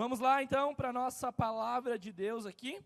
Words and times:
Vamos 0.00 0.18
lá 0.18 0.42
então 0.42 0.74
para 0.74 0.88
a 0.88 0.92
nossa 0.94 1.30
palavra 1.30 1.98
de 1.98 2.10
Deus 2.10 2.46
aqui. 2.46 2.82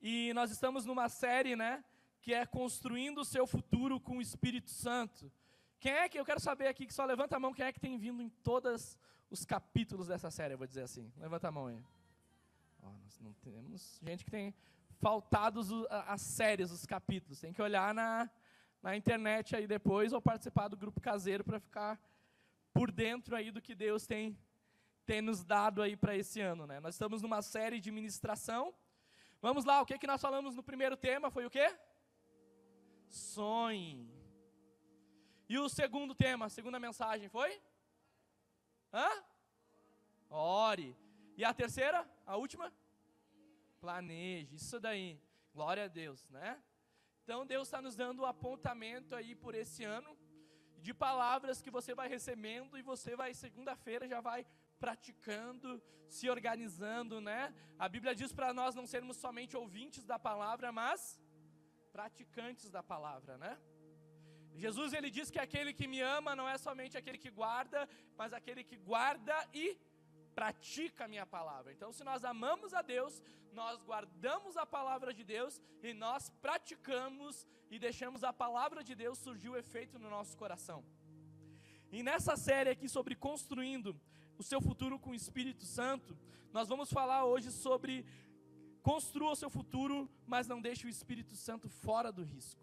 E 0.00 0.32
nós 0.34 0.50
estamos 0.50 0.84
numa 0.84 1.08
série, 1.08 1.54
né, 1.54 1.84
que 2.20 2.34
é 2.34 2.44
construindo 2.44 3.18
o 3.18 3.24
seu 3.24 3.46
futuro 3.46 4.00
com 4.00 4.16
o 4.16 4.20
Espírito 4.20 4.70
Santo. 4.70 5.30
Quem 5.78 5.92
é 5.92 6.08
que 6.08 6.18
eu 6.18 6.24
quero 6.24 6.40
saber 6.40 6.66
aqui 6.66 6.84
que 6.84 6.92
só 6.92 7.04
levanta 7.04 7.36
a 7.36 7.38
mão, 7.38 7.54
quem 7.54 7.64
é 7.64 7.72
que 7.72 7.78
tem 7.78 7.96
vindo 7.96 8.20
em 8.20 8.28
todos 8.28 8.98
os 9.30 9.44
capítulos 9.44 10.08
dessa 10.08 10.32
série, 10.32 10.54
eu 10.54 10.58
vou 10.58 10.66
dizer 10.66 10.82
assim. 10.82 11.12
Levanta 11.16 11.46
a 11.46 11.52
mão 11.52 11.68
aí. 11.68 11.80
Oh, 12.82 12.90
nós 13.04 13.20
não 13.20 13.32
temos 13.34 14.00
gente 14.02 14.24
que 14.24 14.32
tem 14.32 14.52
faltado 14.98 15.60
as 16.08 16.22
séries, 16.22 16.72
os 16.72 16.84
capítulos. 16.84 17.38
Tem 17.38 17.52
que 17.52 17.62
olhar 17.62 17.94
na, 17.94 18.28
na 18.82 18.96
internet 18.96 19.54
aí 19.54 19.68
depois 19.68 20.12
ou 20.12 20.20
participar 20.20 20.66
do 20.66 20.76
grupo 20.76 21.00
caseiro 21.00 21.44
para 21.44 21.60
ficar 21.60 22.00
por 22.74 22.90
dentro 22.90 23.36
aí 23.36 23.52
do 23.52 23.62
que 23.62 23.76
Deus 23.76 24.08
tem 24.08 24.36
tem 25.04 25.20
nos 25.20 25.44
dado 25.44 25.82
aí 25.82 25.96
para 25.96 26.16
esse 26.16 26.40
ano, 26.40 26.66
né? 26.66 26.80
Nós 26.80 26.94
estamos 26.94 27.22
numa 27.22 27.42
série 27.42 27.80
de 27.80 27.90
ministração. 27.90 28.74
Vamos 29.40 29.64
lá, 29.64 29.82
o 29.82 29.86
que 29.86 29.98
que 29.98 30.06
nós 30.06 30.20
falamos 30.20 30.54
no 30.54 30.62
primeiro 30.62 30.96
tema 30.96 31.30
foi 31.30 31.44
o 31.44 31.50
quê? 31.50 31.76
Sonhe. 33.08 34.08
E 35.48 35.58
o 35.58 35.68
segundo 35.68 36.14
tema, 36.14 36.46
a 36.46 36.48
segunda 36.48 36.78
mensagem 36.78 37.28
foi? 37.28 37.60
Hã? 38.92 39.08
Ore. 40.30 40.96
E 41.36 41.44
a 41.44 41.52
terceira, 41.52 42.08
a 42.24 42.36
última? 42.36 42.72
Planeje. 43.80 44.54
Isso 44.54 44.78
daí. 44.78 45.20
Glória 45.52 45.84
a 45.84 45.88
Deus, 45.88 46.26
né? 46.30 46.62
Então 47.24 47.44
Deus 47.44 47.68
está 47.68 47.82
nos 47.82 47.94
dando 47.94 48.20
o 48.20 48.22
um 48.22 48.26
apontamento 48.26 49.14
aí 49.14 49.34
por 49.34 49.54
esse 49.54 49.84
ano 49.84 50.16
de 50.80 50.92
palavras 50.94 51.60
que 51.60 51.70
você 51.70 51.94
vai 51.94 52.08
recebendo 52.08 52.76
e 52.76 52.82
você 52.82 53.14
vai 53.14 53.34
segunda-feira 53.34 54.08
já 54.08 54.20
vai 54.20 54.46
praticando, 54.84 55.68
se 56.16 56.26
organizando, 56.36 57.16
né? 57.28 57.40
A 57.84 57.88
Bíblia 57.94 58.14
diz 58.20 58.30
para 58.38 58.52
nós 58.58 58.74
não 58.78 58.86
sermos 58.94 59.16
somente 59.24 59.56
ouvintes 59.62 60.04
da 60.12 60.18
palavra, 60.28 60.68
mas 60.80 61.00
praticantes 61.96 62.68
da 62.76 62.82
palavra, 62.92 63.34
né? 63.44 63.52
Jesus 64.64 64.92
ele 64.92 65.10
diz 65.16 65.30
que 65.34 65.38
aquele 65.46 65.72
que 65.78 65.86
me 65.92 66.00
ama 66.00 66.34
não 66.40 66.48
é 66.54 66.58
somente 66.66 66.98
aquele 67.00 67.18
que 67.24 67.30
guarda, 67.40 67.80
mas 68.20 68.32
aquele 68.38 68.62
que 68.70 68.76
guarda 68.90 69.36
e 69.54 69.66
pratica 70.34 71.04
a 71.04 71.12
minha 71.14 71.26
palavra. 71.36 71.72
Então, 71.72 71.90
se 71.96 72.02
nós 72.10 72.24
amamos 72.24 72.74
a 72.74 72.82
Deus, 72.82 73.14
nós 73.60 73.82
guardamos 73.90 74.56
a 74.56 74.66
palavra 74.76 75.12
de 75.18 75.24
Deus 75.34 75.60
e 75.82 75.92
nós 76.04 76.30
praticamos 76.46 77.46
e 77.70 77.78
deixamos 77.78 78.22
a 78.24 78.32
palavra 78.44 78.82
de 78.88 78.94
Deus 78.94 79.18
surgir 79.26 79.50
o 79.50 79.56
efeito 79.64 79.98
no 79.98 80.10
nosso 80.16 80.36
coração. 80.36 80.80
E 81.96 82.02
nessa 82.02 82.36
série 82.36 82.70
aqui 82.70 82.88
sobre 82.88 83.14
construindo 83.14 83.90
o 84.38 84.42
seu 84.42 84.60
futuro 84.60 84.98
com 84.98 85.10
o 85.10 85.14
Espírito 85.14 85.64
Santo, 85.64 86.16
nós 86.52 86.68
vamos 86.68 86.90
falar 86.90 87.24
hoje 87.24 87.50
sobre 87.50 88.04
construa 88.82 89.32
o 89.32 89.36
seu 89.36 89.48
futuro, 89.48 90.10
mas 90.26 90.48
não 90.48 90.60
deixe 90.60 90.86
o 90.86 90.90
Espírito 90.90 91.36
Santo 91.36 91.68
fora 91.68 92.10
do 92.10 92.22
risco. 92.22 92.60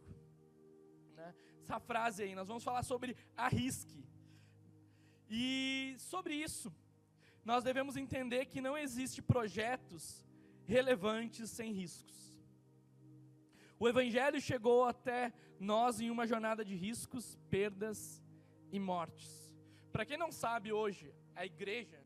Né? 1.16 1.34
Essa 1.62 1.80
frase 1.80 2.24
aí, 2.24 2.36
nós 2.36 2.48
vamos 2.48 2.64
falar 2.64 2.84
sobre 2.84 3.16
arrisque. 3.36 4.04
E 5.30 5.96
sobre 5.98 6.34
isso, 6.36 6.74
nós 7.46 7.64
devemos 7.64 7.96
entender 7.96 8.46
que 8.46 8.62
não 8.62 8.78
existe 8.78 9.22
projetos 9.22 10.26
relevantes 10.66 11.50
sem 11.50 11.72
riscos. 11.72 12.18
O 13.80 13.88
Evangelho 13.88 14.42
chegou 14.42 14.84
até 14.84 15.32
nós 15.60 16.02
em 16.02 16.10
uma 16.10 16.28
jornada 16.28 16.66
de 16.66 16.76
riscos, 16.76 17.38
perdas 17.50 18.22
e 18.72 18.80
mortes. 18.80 19.50
Para 19.92 20.06
quem 20.06 20.18
não 20.18 20.32
sabe 20.32 20.72
hoje, 20.74 21.14
a 21.42 21.46
igreja, 21.46 22.00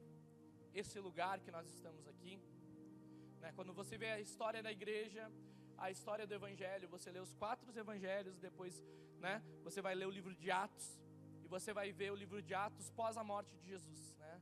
esse 0.81 0.97
lugar 0.99 1.35
que 1.43 1.49
nós 1.55 1.67
estamos 1.75 2.07
aqui. 2.07 2.33
Né? 3.41 3.51
Quando 3.57 3.73
você 3.79 3.97
vê 3.97 4.09
a 4.17 4.19
história 4.19 4.61
da 4.61 4.71
igreja, 4.71 5.23
a 5.85 5.89
história 5.95 6.25
do 6.27 6.35
evangelho, 6.39 6.87
você 6.95 7.09
lê 7.15 7.19
os 7.27 7.33
quatro 7.33 7.67
evangelhos, 7.83 8.37
depois 8.37 8.75
né, 9.25 9.35
você 9.63 9.81
vai 9.81 9.95
ler 9.95 10.07
o 10.11 10.11
livro 10.11 10.35
de 10.35 10.51
Atos, 10.51 10.87
e 11.43 11.47
você 11.47 11.73
vai 11.79 11.91
ver 11.91 12.11
o 12.11 12.15
livro 12.23 12.43
de 12.43 12.53
Atos 12.53 12.91
pós 12.91 13.17
a 13.17 13.23
morte 13.23 13.55
de 13.57 13.65
Jesus, 13.73 14.15
né? 14.19 14.39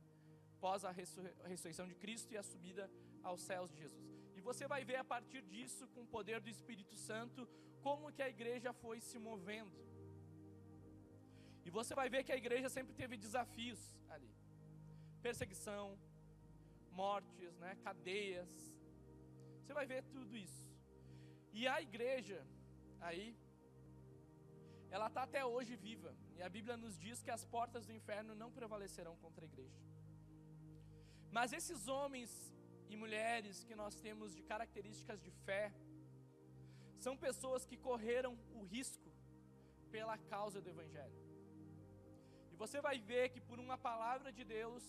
pós 0.60 0.84
a, 0.84 0.90
ressurreição 0.90 1.86
de 1.92 1.94
Cristo 1.94 2.30
e 2.34 2.36
a 2.36 2.42
subida 2.42 2.90
aos 3.22 3.40
céus 3.40 3.70
de 3.72 3.78
Jesus. 3.78 4.06
E 4.36 4.42
você 4.42 4.66
vai 4.74 4.84
ver 4.84 4.96
a 4.96 5.04
partir 5.04 5.42
disso, 5.54 5.88
com 5.94 6.02
o 6.02 6.06
poder 6.16 6.38
do 6.38 6.50
Espírito 6.50 6.96
Santo, 6.96 7.48
como 7.80 8.12
que 8.12 8.22
a 8.22 8.28
igreja 8.28 8.74
foi 8.74 9.00
se 9.00 9.18
movendo. 9.18 9.80
E 11.64 11.70
você 11.70 11.94
vai 11.94 12.10
ver 12.10 12.24
que 12.24 12.32
a 12.32 12.36
igreja 12.36 12.68
sempre 12.68 12.92
teve 12.92 13.16
desafios 13.16 13.80
ali 14.10 14.41
perseguição, 15.26 15.84
mortes, 17.02 17.52
né, 17.64 17.72
cadeias. 17.86 18.52
Você 19.60 19.72
vai 19.78 19.86
ver 19.92 20.02
tudo 20.14 20.36
isso. 20.36 20.64
E 21.52 21.66
a 21.74 21.80
igreja, 21.88 22.40
aí, 23.00 23.28
ela 24.90 25.08
está 25.10 25.22
até 25.24 25.42
hoje 25.44 25.74
viva. 25.88 26.12
E 26.36 26.42
a 26.42 26.48
Bíblia 26.56 26.76
nos 26.84 26.98
diz 27.04 27.22
que 27.22 27.30
as 27.36 27.44
portas 27.56 27.86
do 27.86 27.92
inferno 28.00 28.34
não 28.42 28.50
prevalecerão 28.58 29.16
contra 29.24 29.44
a 29.44 29.50
igreja. 29.50 29.80
Mas 31.36 31.52
esses 31.58 31.88
homens 31.88 32.30
e 32.92 32.96
mulheres 32.96 33.64
que 33.64 33.74
nós 33.82 33.94
temos 34.06 34.34
de 34.36 34.42
características 34.42 35.20
de 35.26 35.30
fé, 35.46 35.72
são 37.04 37.14
pessoas 37.16 37.64
que 37.68 37.76
correram 37.88 38.32
o 38.58 38.62
risco 38.74 39.10
pela 39.90 40.16
causa 40.32 40.60
do 40.60 40.68
Evangelho. 40.74 41.20
E 42.52 42.56
você 42.62 42.80
vai 42.86 42.98
ver 43.00 43.30
que 43.30 43.40
por 43.40 43.58
uma 43.58 43.78
palavra 43.78 44.30
de 44.30 44.44
Deus, 44.44 44.84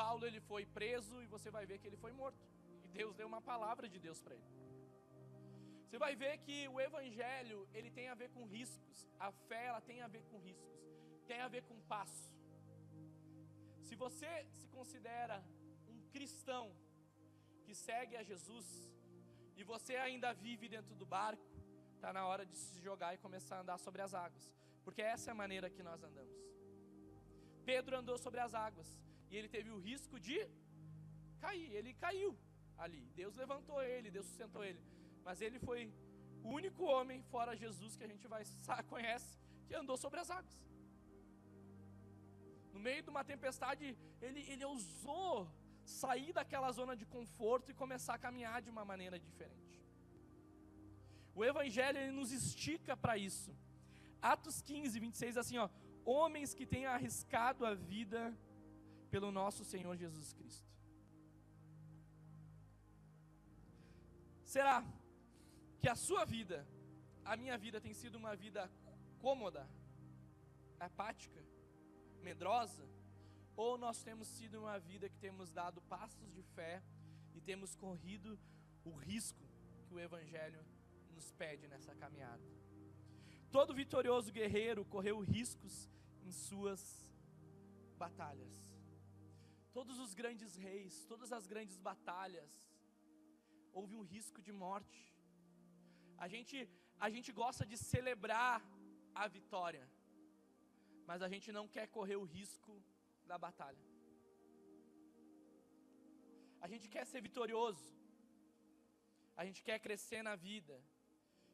Paulo 0.00 0.24
ele 0.28 0.40
foi 0.50 0.64
preso 0.78 1.16
e 1.24 1.26
você 1.34 1.48
vai 1.56 1.64
ver 1.70 1.78
que 1.80 1.86
ele 1.88 2.00
foi 2.04 2.12
morto. 2.20 2.44
E 2.84 2.88
Deus 2.98 3.14
deu 3.20 3.26
uma 3.32 3.40
palavra 3.50 3.86
de 3.92 3.98
Deus 4.06 4.18
para 4.24 4.34
ele. 4.38 4.50
Você 5.84 5.98
vai 6.04 6.12
ver 6.22 6.34
que 6.44 6.56
o 6.74 6.76
evangelho, 6.88 7.58
ele 7.78 7.90
tem 7.98 8.06
a 8.08 8.16
ver 8.20 8.28
com 8.34 8.44
riscos. 8.56 8.98
A 9.26 9.30
fé, 9.48 9.62
ela 9.70 9.80
tem 9.80 9.98
a 10.06 10.08
ver 10.14 10.22
com 10.30 10.38
riscos. 10.48 10.76
Tem 11.30 11.40
a 11.46 11.48
ver 11.54 11.62
com 11.68 11.76
passo. 11.94 12.28
Se 13.86 13.96
você 14.04 14.32
se 14.58 14.68
considera 14.76 15.38
um 15.92 15.98
cristão 16.14 16.64
que 17.64 17.74
segue 17.74 18.16
a 18.16 18.22
Jesus 18.30 18.66
e 19.56 19.64
você 19.72 19.96
ainda 19.96 20.32
vive 20.32 20.68
dentro 20.76 20.94
do 20.94 21.06
barco, 21.06 21.50
está 21.96 22.12
na 22.18 22.24
hora 22.28 22.46
de 22.46 22.56
se 22.56 22.80
jogar 22.88 23.14
e 23.14 23.18
começar 23.26 23.56
a 23.56 23.62
andar 23.64 23.78
sobre 23.86 24.02
as 24.06 24.14
águas. 24.14 24.46
Porque 24.84 25.02
essa 25.02 25.30
é 25.30 25.32
a 25.32 25.40
maneira 25.42 25.68
que 25.76 25.82
nós 25.82 26.00
andamos. 26.08 26.38
Pedro 27.70 27.96
andou 27.98 28.16
sobre 28.16 28.40
as 28.46 28.54
águas 28.54 28.88
e 29.30 29.36
ele 29.36 29.48
teve 29.48 29.70
o 29.70 29.78
risco 29.78 30.18
de 30.18 30.38
cair. 31.44 31.70
Ele 31.78 31.92
caiu 31.94 32.36
ali. 32.76 33.02
Deus 33.14 33.36
levantou 33.36 33.82
ele, 33.82 34.10
Deus 34.10 34.26
sustentou 34.26 34.64
ele. 34.64 34.80
Mas 35.24 35.40
ele 35.40 35.58
foi 35.58 35.92
o 36.42 36.48
único 36.60 36.84
homem, 36.84 37.22
fora 37.22 37.56
Jesus, 37.56 37.96
que 37.96 38.04
a 38.04 38.12
gente 38.12 38.26
vai 38.26 38.44
conhece, 38.92 39.38
que 39.66 39.74
andou 39.74 39.96
sobre 39.96 40.20
as 40.20 40.30
águas. 40.30 40.56
No 42.72 42.80
meio 42.80 43.02
de 43.02 43.10
uma 43.10 43.24
tempestade, 43.24 43.96
ele, 44.20 44.40
ele 44.52 44.64
ousou 44.64 45.50
sair 45.84 46.32
daquela 46.32 46.70
zona 46.70 46.94
de 46.94 47.06
conforto 47.06 47.70
e 47.70 47.74
começar 47.74 48.14
a 48.14 48.18
caminhar 48.26 48.60
de 48.62 48.70
uma 48.70 48.84
maneira 48.84 49.18
diferente. 49.18 49.82
O 51.34 51.44
Evangelho 51.44 51.98
ele 51.98 52.12
nos 52.12 52.30
estica 52.32 52.96
para 52.96 53.16
isso. 53.16 53.54
Atos 54.20 54.60
15, 54.60 54.98
26, 54.98 55.36
assim, 55.36 55.58
ó. 55.58 55.68
Homens 56.04 56.54
que 56.54 56.66
têm 56.66 56.86
arriscado 56.86 57.64
a 57.64 57.74
vida 57.74 58.36
pelo 59.10 59.30
nosso 59.30 59.64
Senhor 59.64 59.96
Jesus 59.96 60.32
Cristo. 60.32 60.68
Será 64.44 64.84
que 65.80 65.88
a 65.88 65.94
sua 65.94 66.24
vida, 66.24 66.66
a 67.24 67.36
minha 67.36 67.56
vida, 67.58 67.80
tem 67.80 67.92
sido 67.92 68.16
uma 68.16 68.34
vida 68.34 68.70
cômoda, 69.18 69.68
apática, 70.80 71.44
medrosa? 72.22 72.88
Ou 73.56 73.76
nós 73.76 74.02
temos 74.02 74.28
sido 74.28 74.60
uma 74.60 74.78
vida 74.78 75.08
que 75.08 75.18
temos 75.18 75.52
dado 75.52 75.82
passos 75.82 76.32
de 76.32 76.42
fé 76.42 76.82
e 77.34 77.40
temos 77.40 77.74
corrido 77.74 78.38
o 78.84 78.92
risco 78.94 79.44
que 79.86 79.94
o 79.94 80.00
Evangelho 80.00 80.64
nos 81.14 81.30
pede 81.32 81.66
nessa 81.68 81.94
caminhada? 81.94 82.42
Todo 83.50 83.74
vitorioso 83.74 84.32
guerreiro 84.32 84.84
correu 84.84 85.20
riscos 85.20 85.90
em 86.22 86.30
suas 86.30 87.06
batalhas. 87.96 88.67
Todos 89.78 89.96
os 90.04 90.12
grandes 90.20 90.52
reis, 90.66 90.94
todas 91.10 91.30
as 91.36 91.44
grandes 91.50 91.76
batalhas, 91.88 92.52
houve 93.78 93.94
um 93.98 94.04
risco 94.14 94.40
de 94.46 94.52
morte. 94.62 95.00
A 96.24 96.26
gente, 96.32 96.56
a 97.06 97.08
gente 97.14 97.30
gosta 97.40 97.64
de 97.70 97.76
celebrar 97.90 98.56
a 99.14 99.26
vitória, 99.36 99.84
mas 101.06 101.22
a 101.26 101.28
gente 101.34 101.52
não 101.58 101.66
quer 101.68 101.86
correr 101.96 102.16
o 102.16 102.24
risco 102.24 102.74
da 103.30 103.38
batalha. 103.38 103.84
A 106.60 106.68
gente 106.72 106.88
quer 106.94 107.06
ser 107.12 107.20
vitorioso, 107.28 107.88
a 109.36 109.44
gente 109.48 109.62
quer 109.62 109.78
crescer 109.78 110.22
na 110.30 110.34
vida, 110.34 110.76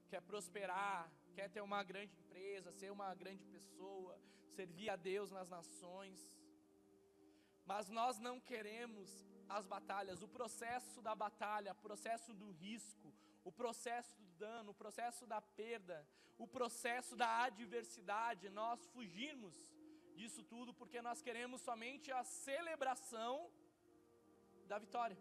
quer 0.08 0.22
prosperar, 0.22 1.12
quer 1.34 1.50
ter 1.50 1.60
uma 1.60 1.82
grande 1.92 2.16
empresa, 2.22 2.72
ser 2.72 2.90
uma 2.90 3.14
grande 3.14 3.44
pessoa, 3.56 4.18
servir 4.56 4.88
a 4.88 4.96
Deus 4.96 5.30
nas 5.30 5.50
nações. 5.50 6.33
Mas 7.64 7.88
nós 7.88 8.18
não 8.18 8.38
queremos 8.40 9.10
as 9.48 9.66
batalhas, 9.66 10.22
o 10.22 10.28
processo 10.28 11.00
da 11.02 11.14
batalha, 11.14 11.72
o 11.72 11.82
processo 11.88 12.32
do 12.32 12.50
risco, 12.50 13.12
o 13.44 13.52
processo 13.52 14.16
do 14.20 14.32
dano, 14.44 14.70
o 14.70 14.74
processo 14.74 15.26
da 15.26 15.40
perda, 15.40 16.06
o 16.38 16.46
processo 16.46 17.16
da 17.16 17.44
adversidade, 17.44 18.48
nós 18.48 18.86
fugirmos 18.86 19.54
disso 20.14 20.42
tudo 20.42 20.72
porque 20.72 21.00
nós 21.02 21.20
queremos 21.20 21.60
somente 21.60 22.10
a 22.10 22.22
celebração 22.24 23.50
da 24.66 24.78
vitória. 24.78 25.16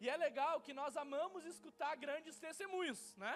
E 0.00 0.08
é 0.08 0.16
legal 0.16 0.60
que 0.60 0.72
nós 0.72 0.96
amamos 0.96 1.44
escutar 1.44 1.94
grandes 1.96 2.38
testemunhos, 2.38 3.14
né? 3.16 3.34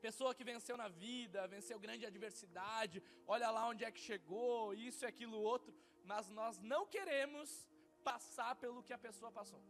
Pessoa 0.00 0.34
que 0.34 0.42
venceu 0.42 0.76
na 0.82 0.88
vida, 0.88 1.46
venceu 1.46 1.78
grande 1.78 2.06
adversidade, 2.06 3.02
olha 3.26 3.50
lá 3.50 3.68
onde 3.68 3.84
é 3.84 3.90
que 3.92 4.00
chegou, 4.00 4.72
isso 4.72 5.04
e 5.04 5.06
aquilo 5.06 5.36
outro, 5.36 5.74
mas 6.04 6.28
nós 6.28 6.58
não 6.58 6.86
queremos 6.86 7.68
passar 8.02 8.54
pelo 8.56 8.82
que 8.82 8.92
a 8.92 8.98
pessoa 8.98 9.30
passou. 9.30 9.60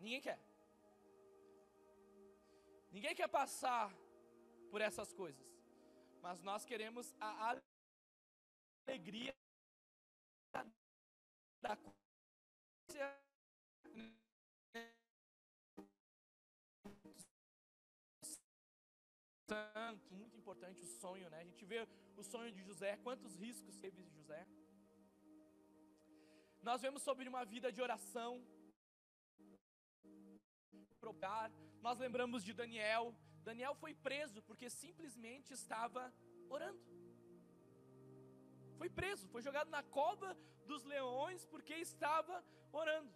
Ninguém 0.00 0.20
quer. 0.20 0.40
Ninguém 2.90 3.14
quer 3.14 3.28
passar 3.28 3.92
por 4.70 4.80
essas 4.80 5.12
coisas. 5.12 5.46
Mas 6.20 6.42
nós 6.42 6.64
queremos 6.64 7.14
a 7.20 7.56
alegria 8.86 9.34
da 11.62 11.76
muito 20.10 20.31
importante 20.42 20.80
o 20.86 20.90
sonho, 21.02 21.26
né? 21.32 21.38
A 21.44 21.48
gente 21.50 21.64
vê 21.72 21.80
o 22.20 22.24
sonho 22.32 22.50
de 22.56 22.62
José, 22.68 22.90
quantos 23.06 23.32
riscos 23.44 23.76
teve 23.84 24.00
José. 24.16 24.40
Nós 26.68 26.80
vemos 26.84 27.02
sobre 27.08 27.28
uma 27.32 27.44
vida 27.54 27.68
de 27.76 27.80
oração, 27.86 28.32
provar. 31.04 31.48
Nós 31.86 31.98
lembramos 32.04 32.40
de 32.48 32.52
Daniel. 32.62 33.04
Daniel 33.48 33.74
foi 33.82 33.92
preso 34.08 34.40
porque 34.48 34.68
simplesmente 34.84 35.52
estava 35.60 36.02
orando. 36.56 36.82
Foi 38.80 38.88
preso, 39.00 39.28
foi 39.34 39.42
jogado 39.48 39.70
na 39.76 39.82
cova 39.98 40.30
dos 40.70 40.82
leões 40.92 41.44
porque 41.52 41.74
estava 41.88 42.36
orando 42.82 43.12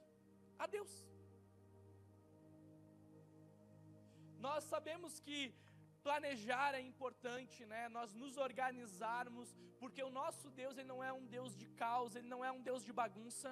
a 0.64 0.67
Deus. 0.76 0.94
Nós 4.46 4.64
sabemos 4.75 5.12
que 5.26 5.38
planejar 6.06 6.70
é 6.81 6.82
importante, 6.91 7.58
né? 7.73 7.82
Nós 7.97 8.11
nos 8.23 8.35
organizarmos, 8.47 9.49
porque 9.81 10.03
o 10.08 10.12
nosso 10.20 10.47
Deus 10.61 10.75
ele 10.79 10.93
não 10.93 11.03
é 11.08 11.12
um 11.20 11.26
Deus 11.37 11.53
de 11.61 11.67
caos, 11.82 12.14
ele 12.19 12.29
não 12.35 12.43
é 12.49 12.50
um 12.58 12.62
Deus 12.69 12.85
de 12.88 12.93
bagunça. 13.03 13.50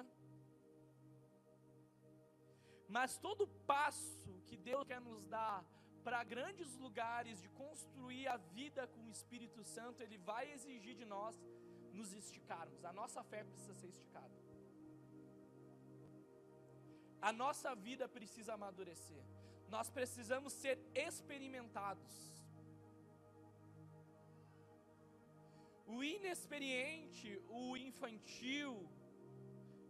Mas 2.95 3.17
todo 3.17 3.53
passo 3.73 4.33
que 4.47 4.57
Deus 4.69 4.85
quer 4.91 5.01
nos 5.09 5.23
dar 5.37 5.57
para 6.05 6.23
grandes 6.23 6.71
lugares 6.85 7.41
de 7.43 7.49
construir 7.61 8.25
a 8.27 8.37
vida 8.59 8.83
com 8.93 9.01
o 9.05 9.13
Espírito 9.17 9.63
Santo, 9.75 10.01
ele 10.05 10.19
vai 10.29 10.43
exigir 10.55 10.95
de 11.01 11.05
nós 11.13 11.35
nos 11.99 12.13
esticarmos. 12.13 12.85
A 12.85 12.93
nossa 12.93 13.23
fé 13.31 13.43
precisa 13.43 13.73
ser 13.81 13.87
esticada. 13.87 14.35
A 17.29 17.33
nossa 17.33 17.73
vida 17.87 18.07
precisa 18.07 18.53
amadurecer. 18.53 19.23
Nós 19.75 19.89
precisamos 19.89 20.53
ser 20.53 20.77
experimentados. 20.93 22.34
O 25.95 26.03
inexperiente, 26.03 27.29
o 27.59 27.77
infantil, 27.87 28.71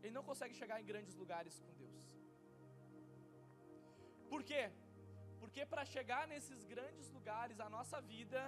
ele 0.01 0.13
não 0.17 0.23
consegue 0.29 0.53
chegar 0.61 0.77
em 0.81 0.89
grandes 0.91 1.15
lugares 1.21 1.55
com 1.63 1.71
Deus. 1.83 2.03
Por 4.31 4.43
quê? 4.49 4.63
Porque 5.39 5.63
para 5.71 5.83
chegar 5.95 6.23
nesses 6.33 6.61
grandes 6.73 7.07
lugares, 7.17 7.59
a 7.59 7.69
nossa 7.77 7.99
vida, 8.13 8.41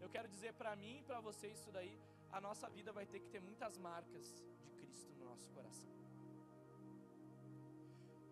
eu 0.00 0.08
quero 0.14 0.28
dizer 0.34 0.52
para 0.60 0.72
mim 0.82 0.94
e 1.00 1.04
para 1.10 1.20
você 1.28 1.48
isso 1.56 1.70
daí, 1.76 1.94
a 2.36 2.40
nossa 2.46 2.68
vida 2.76 2.90
vai 2.98 3.06
ter 3.12 3.20
que 3.20 3.30
ter 3.34 3.42
muitas 3.48 3.76
marcas 3.88 4.26
de 4.62 4.70
Cristo 4.78 5.12
no 5.18 5.26
nosso 5.30 5.50
coração. 5.56 5.92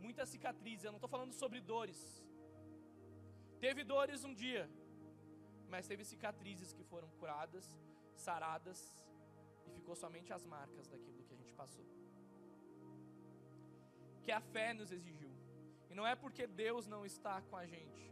Muitas 0.07 0.29
cicatrizes, 0.35 0.85
eu 0.85 0.93
não 0.93 1.03
estou 1.03 1.13
falando 1.17 1.35
sobre 1.43 1.61
dores. 1.61 2.01
Teve 3.67 3.85
dores 3.95 4.25
um 4.25 4.35
dia, 4.45 4.65
mas 5.69 5.87
teve 5.87 6.05
cicatrizes 6.13 6.73
que 6.73 6.85
foram 6.93 7.11
curadas, 7.19 7.67
saradas, 8.21 8.79
e 9.67 9.71
ficou 9.71 9.95
somente 9.95 10.33
as 10.33 10.45
marcas 10.45 10.87
daquilo 10.87 11.23
que 11.25 11.35
a 11.35 11.37
gente 11.37 11.53
passou. 11.55 11.85
Que 14.23 14.33
a 14.33 14.41
fé 14.41 14.73
nos 14.73 14.93
exigiu. 14.93 15.31
E 15.89 15.95
não 15.95 16.07
é 16.07 16.15
porque 16.15 16.47
Deus 16.47 16.87
não 16.87 17.05
está 17.05 17.41
com 17.43 17.57
a 17.57 17.67
gente. 17.67 18.05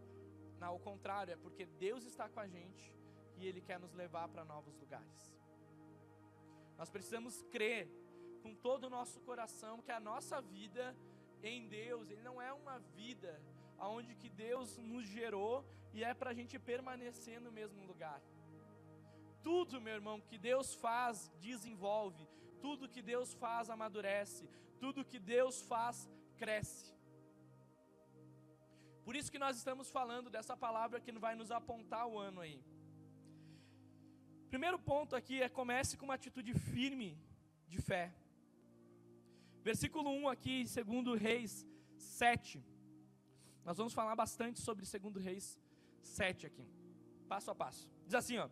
Não, 0.59 0.69
ao 0.69 0.81
contrário, 0.81 1.33
é 1.33 1.37
porque 1.37 1.65
Deus 1.67 2.05
está 2.05 2.29
com 2.29 2.41
a 2.41 2.49
gente 2.49 2.93
e 3.37 3.47
Ele 3.47 3.61
quer 3.61 3.79
nos 3.79 3.93
levar 3.93 4.29
para 4.29 4.45
novos 4.45 4.77
lugares. 4.77 5.33
Nós 6.77 6.91
precisamos 6.91 7.43
crer 7.43 7.89
com 8.43 8.55
todo 8.55 8.85
o 8.85 8.91
nosso 8.91 9.21
coração 9.21 9.81
que 9.83 9.93
a 9.93 10.01
nossa 10.01 10.41
vida 10.41 10.97
em 11.43 11.69
Deus, 11.69 12.11
ele 12.11 12.23
não 12.23 12.41
é 12.43 12.53
uma 12.53 12.79
vida 12.97 13.41
aonde 13.79 14.15
que 14.15 14.29
Deus 14.29 14.77
nos 14.79 15.07
gerou 15.07 15.65
e 15.93 16.03
é 16.03 16.13
para 16.13 16.31
a 16.31 16.35
gente 16.35 16.59
permanecer 16.59 17.41
no 17.41 17.53
mesmo 17.53 17.85
lugar. 17.85 18.21
Tudo, 19.43 19.81
meu 19.81 19.95
irmão, 19.95 20.21
que 20.21 20.39
Deus 20.39 20.75
faz, 20.75 21.31
desenvolve. 21.41 22.27
Tudo 22.61 22.89
que 22.89 23.03
Deus 23.03 23.35
faz, 23.35 23.71
amadurece. 23.71 24.49
Tudo 24.81 25.05
que 25.05 25.19
Deus 25.19 25.61
faz, 25.63 26.09
cresce. 26.37 26.93
Por 29.05 29.17
isso 29.17 29.33
que 29.33 29.39
nós 29.39 29.57
estamos 29.57 29.91
falando 29.91 30.29
dessa 30.29 30.57
palavra 30.57 31.01
que 31.01 31.13
vai 31.13 31.35
nos 31.35 31.51
apontar 31.51 32.07
o 32.07 32.19
ano 32.19 32.41
aí. 32.41 32.63
Primeiro 34.51 34.79
ponto 34.79 35.17
aqui 35.17 35.43
é 35.43 35.49
comece 35.49 35.97
com 35.97 36.05
uma 36.05 36.15
atitude 36.15 36.53
firme 36.55 37.19
de 37.69 37.79
fé. 37.79 38.15
Versículo 39.63 40.11
1 40.11 40.29
aqui, 40.29 40.67
segundo 40.67 41.15
Reis 41.15 41.67
7. 41.97 42.65
Nós 43.65 43.77
vamos 43.77 43.93
falar 43.93 44.15
bastante 44.17 44.61
sobre 44.61 44.87
segundo 44.87 45.19
Reis 45.19 45.59
7 46.03 46.47
aqui. 46.47 46.67
Passo 47.29 47.51
a 47.51 47.55
passo. 47.55 47.89
Diz 48.07 48.15
assim, 48.15 48.39
ó: 48.39 48.49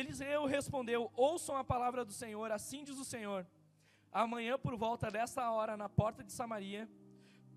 Eliseu 0.00 0.44
respondeu: 0.44 1.10
Ouçam 1.14 1.56
a 1.56 1.64
palavra 1.64 2.04
do 2.04 2.12
Senhor, 2.12 2.50
assim 2.52 2.84
diz 2.84 2.98
o 2.98 3.04
Senhor. 3.04 3.46
Amanhã 4.12 4.58
por 4.58 4.76
volta 4.76 5.10
desta 5.10 5.50
hora 5.50 5.76
na 5.76 5.88
porta 5.88 6.22
de 6.22 6.32
Samaria, 6.32 6.88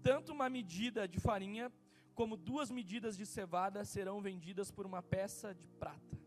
tanto 0.01 0.31
uma 0.31 0.49
medida 0.49 1.07
de 1.07 1.19
farinha 1.19 1.71
como 2.15 2.37
duas 2.37 2.71
medidas 2.71 3.17
de 3.17 3.25
cevada 3.25 3.83
serão 3.83 4.21
vendidas 4.21 4.71
por 4.71 4.85
uma 4.85 5.01
peça 5.03 5.53
de 5.53 5.67
prata 5.81 6.17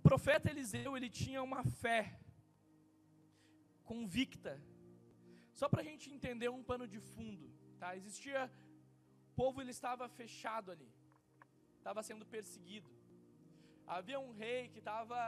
profeta 0.00 0.50
Eliseu, 0.50 0.96
ele 0.96 1.08
tinha 1.08 1.42
uma 1.42 1.62
fé 1.62 2.18
convicta. 3.84 4.60
Só 5.52 5.68
para 5.68 5.82
a 5.82 5.84
gente 5.84 6.10
entender 6.10 6.48
um 6.48 6.62
pano 6.62 6.86
de 6.88 6.98
fundo, 6.98 7.46
tá? 7.78 7.96
Existia, 7.96 8.50
o 9.28 9.34
povo 9.34 9.60
ele 9.60 9.70
estava 9.70 10.08
fechado 10.08 10.70
ali, 10.70 10.90
estava 11.78 12.02
sendo 12.02 12.24
perseguido. 12.24 12.90
Havia 13.96 14.18
um 14.20 14.32
rei 14.42 14.68
que 14.72 14.78
estava 14.78 15.18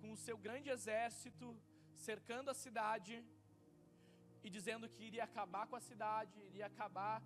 com 0.00 0.08
o 0.12 0.16
seu 0.16 0.36
grande 0.36 0.68
exército 0.68 1.46
cercando 1.94 2.48
a 2.50 2.54
cidade 2.62 3.14
e 4.42 4.50
dizendo 4.56 4.88
que 4.88 5.04
iria 5.08 5.22
acabar 5.22 5.64
com 5.68 5.76
a 5.76 5.80
cidade, 5.88 6.34
iria 6.48 6.66
acabar 6.66 7.22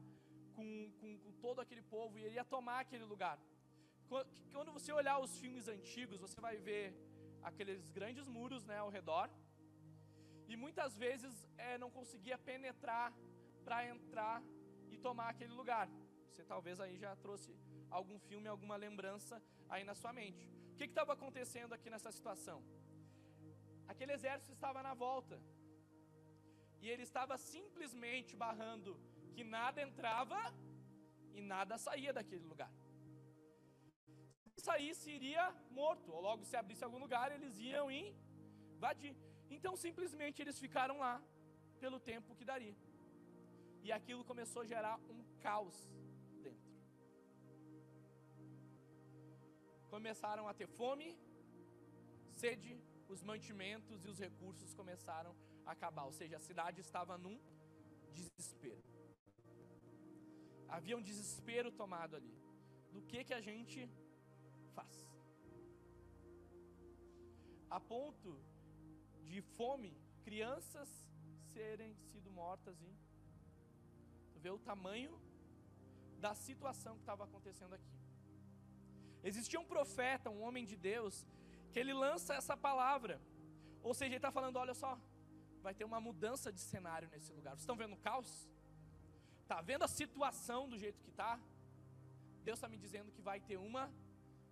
com, 0.56 0.66
com, 1.00 1.10
com 1.22 1.32
todo 1.44 1.62
aquele 1.62 1.80
povo 1.94 2.18
e 2.18 2.26
iria 2.26 2.44
tomar 2.44 2.80
aquele 2.80 3.06
lugar. 3.12 3.38
Quando 4.52 4.72
você 4.76 4.92
olhar 4.92 5.18
os 5.20 5.38
filmes 5.38 5.68
antigos, 5.68 6.20
você 6.20 6.38
vai 6.38 6.56
ver 6.58 6.94
aqueles 7.42 7.90
grandes 7.98 8.28
muros 8.28 8.66
né, 8.66 8.76
ao 8.76 8.90
redor. 8.90 9.30
E 10.46 10.54
muitas 10.54 10.98
vezes 10.98 11.48
é, 11.56 11.78
não 11.78 11.90
conseguia 11.90 12.36
penetrar 12.36 13.10
para 13.64 13.78
entrar 13.88 14.42
e 14.92 14.98
tomar 14.98 15.30
aquele 15.30 15.54
lugar. 15.54 15.88
Você 16.28 16.44
talvez 16.44 16.78
aí 16.78 16.98
já 16.98 17.16
trouxe 17.16 17.56
algum 17.90 18.18
filme, 18.18 18.48
alguma 18.48 18.76
lembrança 18.76 19.42
aí 19.68 19.84
na 19.84 19.94
sua 19.94 20.12
mente. 20.12 20.48
O 20.72 20.76
que 20.76 20.84
estava 20.84 21.12
acontecendo 21.12 21.72
aqui 21.72 21.88
nessa 21.90 22.10
situação? 22.10 22.62
Aquele 23.86 24.12
exército 24.12 24.52
estava 24.52 24.82
na 24.82 24.94
volta. 24.94 25.40
E 26.80 26.88
ele 26.88 27.02
estava 27.02 27.36
simplesmente 27.38 28.36
barrando 28.36 28.98
que 29.32 29.44
nada 29.44 29.80
entrava 29.82 30.38
e 31.32 31.40
nada 31.40 31.78
saía 31.78 32.12
daquele 32.12 32.44
lugar 32.44 32.70
saísse, 34.68 35.10
iria 35.18 35.44
morto. 35.80 36.08
Ou 36.16 36.20
logo, 36.28 36.44
se 36.50 36.56
abrisse 36.56 36.84
algum 36.84 37.00
lugar, 37.04 37.26
eles 37.36 37.58
iam 37.58 37.86
invadir. 37.90 39.14
Então, 39.56 39.74
simplesmente, 39.76 40.40
eles 40.42 40.58
ficaram 40.64 40.96
lá 41.04 41.14
pelo 41.82 41.98
tempo 42.00 42.34
que 42.38 42.44
daria. 42.52 42.76
E 43.86 43.92
aquilo 43.98 44.24
começou 44.30 44.62
a 44.62 44.70
gerar 44.72 44.96
um 45.12 45.22
caos 45.46 45.76
Começaram 49.94 50.44
a 50.50 50.52
ter 50.60 50.66
fome, 50.66 51.08
sede 52.40 52.70
os 53.12 53.20
mantimentos 53.22 54.04
e 54.04 54.08
os 54.12 54.18
recursos 54.18 54.74
começaram 54.74 55.32
a 55.64 55.70
acabar, 55.70 56.04
ou 56.10 56.14
seja, 56.20 56.36
a 56.36 56.40
cidade 56.40 56.80
estava 56.80 57.16
num 57.16 57.36
desespero. 58.18 58.82
Havia 60.68 60.96
um 60.96 61.04
desespero 61.10 61.70
tomado 61.70 62.16
ali. 62.16 62.34
Do 62.94 63.02
que 63.02 63.22
que 63.22 63.34
a 63.40 63.40
gente 63.40 63.88
faz? 64.74 64.96
A 67.70 67.78
ponto 67.78 68.32
de 69.30 69.40
fome, 69.56 69.96
crianças 70.24 70.88
serem 71.52 71.94
sido 72.10 72.32
mortas 72.32 72.82
e 72.82 72.92
vê 74.40 74.50
o 74.50 74.58
tamanho 74.58 75.14
da 76.18 76.34
situação 76.34 76.96
que 76.96 77.02
estava 77.02 77.22
acontecendo 77.22 77.74
aqui. 77.74 78.03
Existia 79.30 79.58
um 79.58 79.64
profeta, 79.64 80.28
um 80.28 80.42
homem 80.42 80.66
de 80.66 80.76
Deus, 80.76 81.26
que 81.72 81.78
ele 81.78 81.94
lança 81.94 82.34
essa 82.34 82.54
palavra. 82.54 83.18
Ou 83.82 83.94
seja, 83.94 84.10
ele 84.10 84.16
está 84.16 84.30
falando: 84.30 84.56
olha 84.56 84.74
só, 84.74 85.00
vai 85.62 85.74
ter 85.74 85.84
uma 85.84 85.98
mudança 85.98 86.52
de 86.52 86.60
cenário 86.60 87.08
nesse 87.08 87.32
lugar. 87.32 87.52
Vocês 87.52 87.62
estão 87.62 87.76
vendo 87.82 87.94
o 87.94 88.02
caos? 88.08 88.30
Está 89.42 89.62
vendo 89.62 89.82
a 89.82 89.88
situação 89.88 90.68
do 90.68 90.78
jeito 90.78 91.00
que 91.00 91.08
está? 91.08 91.40
Deus 92.42 92.58
está 92.58 92.68
me 92.68 92.76
dizendo 92.76 93.10
que 93.10 93.22
vai 93.22 93.40
ter 93.40 93.56
uma 93.56 93.90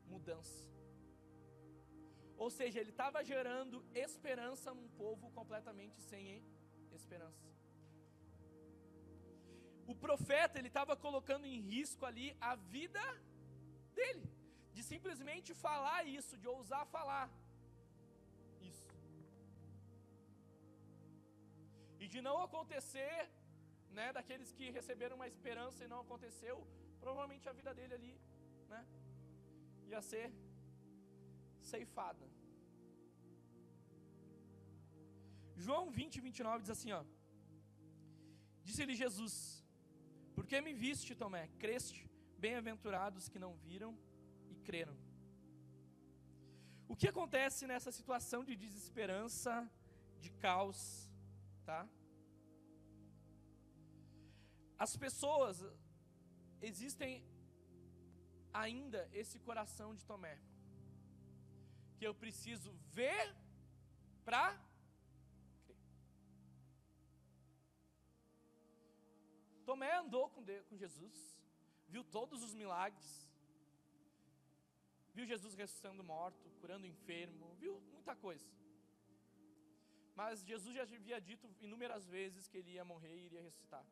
mudança. 0.07 0.73
Ou 2.39 2.51
seja, 2.51 2.81
ele 2.81 2.91
estava 2.91 3.23
gerando 3.23 3.85
esperança 3.95 4.73
num 4.73 4.89
povo 4.89 5.31
completamente 5.33 6.01
sem 6.01 6.43
esperança. 6.91 7.47
O 9.87 9.95
profeta, 9.95 10.59
ele 10.59 10.69
estava 10.69 10.97
colocando 10.97 11.45
em 11.45 11.61
risco 11.61 12.07
ali 12.07 12.35
a 12.41 12.55
vida 12.57 13.03
dele 13.95 14.42
de 14.75 14.83
simplesmente 14.93 15.51
falar 15.67 16.01
isso, 16.19 16.41
de 16.43 16.49
ousar 16.55 16.85
falar 16.97 17.27
isso. 18.71 18.91
E 22.03 22.09
de 22.13 22.21
não 22.29 22.37
acontecer, 22.47 23.19
né, 23.99 24.07
daqueles 24.19 24.51
que 24.59 24.69
receberam 24.79 25.17
uma 25.21 25.31
esperança 25.33 25.85
e 25.85 25.91
não 25.95 26.01
aconteceu, 26.05 26.57
provavelmente 27.05 27.49
a 27.49 27.57
vida 27.61 27.73
dele 27.79 27.95
ali, 27.99 28.15
né, 28.73 28.83
ia 29.91 30.03
ser 30.13 30.27
ceifada. 31.73 32.27
João 35.65 35.85
20, 35.91 36.21
29 36.21 36.63
diz 36.63 36.71
assim, 36.77 36.93
ó. 37.01 37.05
Disse-lhe 38.67 38.95
Jesus: 38.95 39.35
Por 40.35 40.45
que 40.47 40.61
me 40.67 40.73
viste, 40.85 41.15
Tomé? 41.23 41.45
Creste? 41.63 42.01
Bem-aventurados 42.45 43.29
que 43.29 43.39
não 43.45 43.53
viram 43.67 43.91
creram. 44.69 44.97
O 46.93 46.97
que 47.01 47.09
acontece 47.09 47.67
nessa 47.67 47.91
situação 47.99 48.41
de 48.49 48.55
desesperança, 48.65 49.53
de 50.21 50.31
caos, 50.45 50.81
tá? 51.65 51.81
As 54.85 54.97
pessoas 55.05 55.65
existem 56.61 57.13
ainda 58.53 59.09
esse 59.13 59.39
coração 59.39 59.95
de 59.95 60.05
Tomé, 60.05 60.37
que 61.97 62.07
eu 62.07 62.15
preciso 62.15 62.73
ver 62.99 63.35
para 64.25 64.45
crer. 65.67 65.81
Tomé 69.65 69.93
andou 69.97 70.29
com, 70.31 70.45
Jesus, 70.77 71.17
viu 71.89 72.05
todos 72.05 72.43
os 72.43 72.55
milagres, 72.55 73.32
viu 75.15 75.27
Jesus 75.27 75.55
ressuscitando 75.55 76.03
morto, 76.03 76.51
curando 76.61 76.87
enfermo, 76.87 77.55
viu 77.63 77.81
muita 77.93 78.15
coisa. 78.17 78.47
Mas 80.15 80.45
Jesus 80.45 80.75
já 80.75 80.83
havia 80.83 81.21
dito 81.21 81.49
inúmeras 81.61 82.07
vezes 82.07 82.49
que 82.49 82.59
ele 82.59 82.73
ia 82.73 82.85
morrer 82.85 83.15
e 83.17 83.27
iria 83.27 83.43
ressuscitar. 83.43 83.85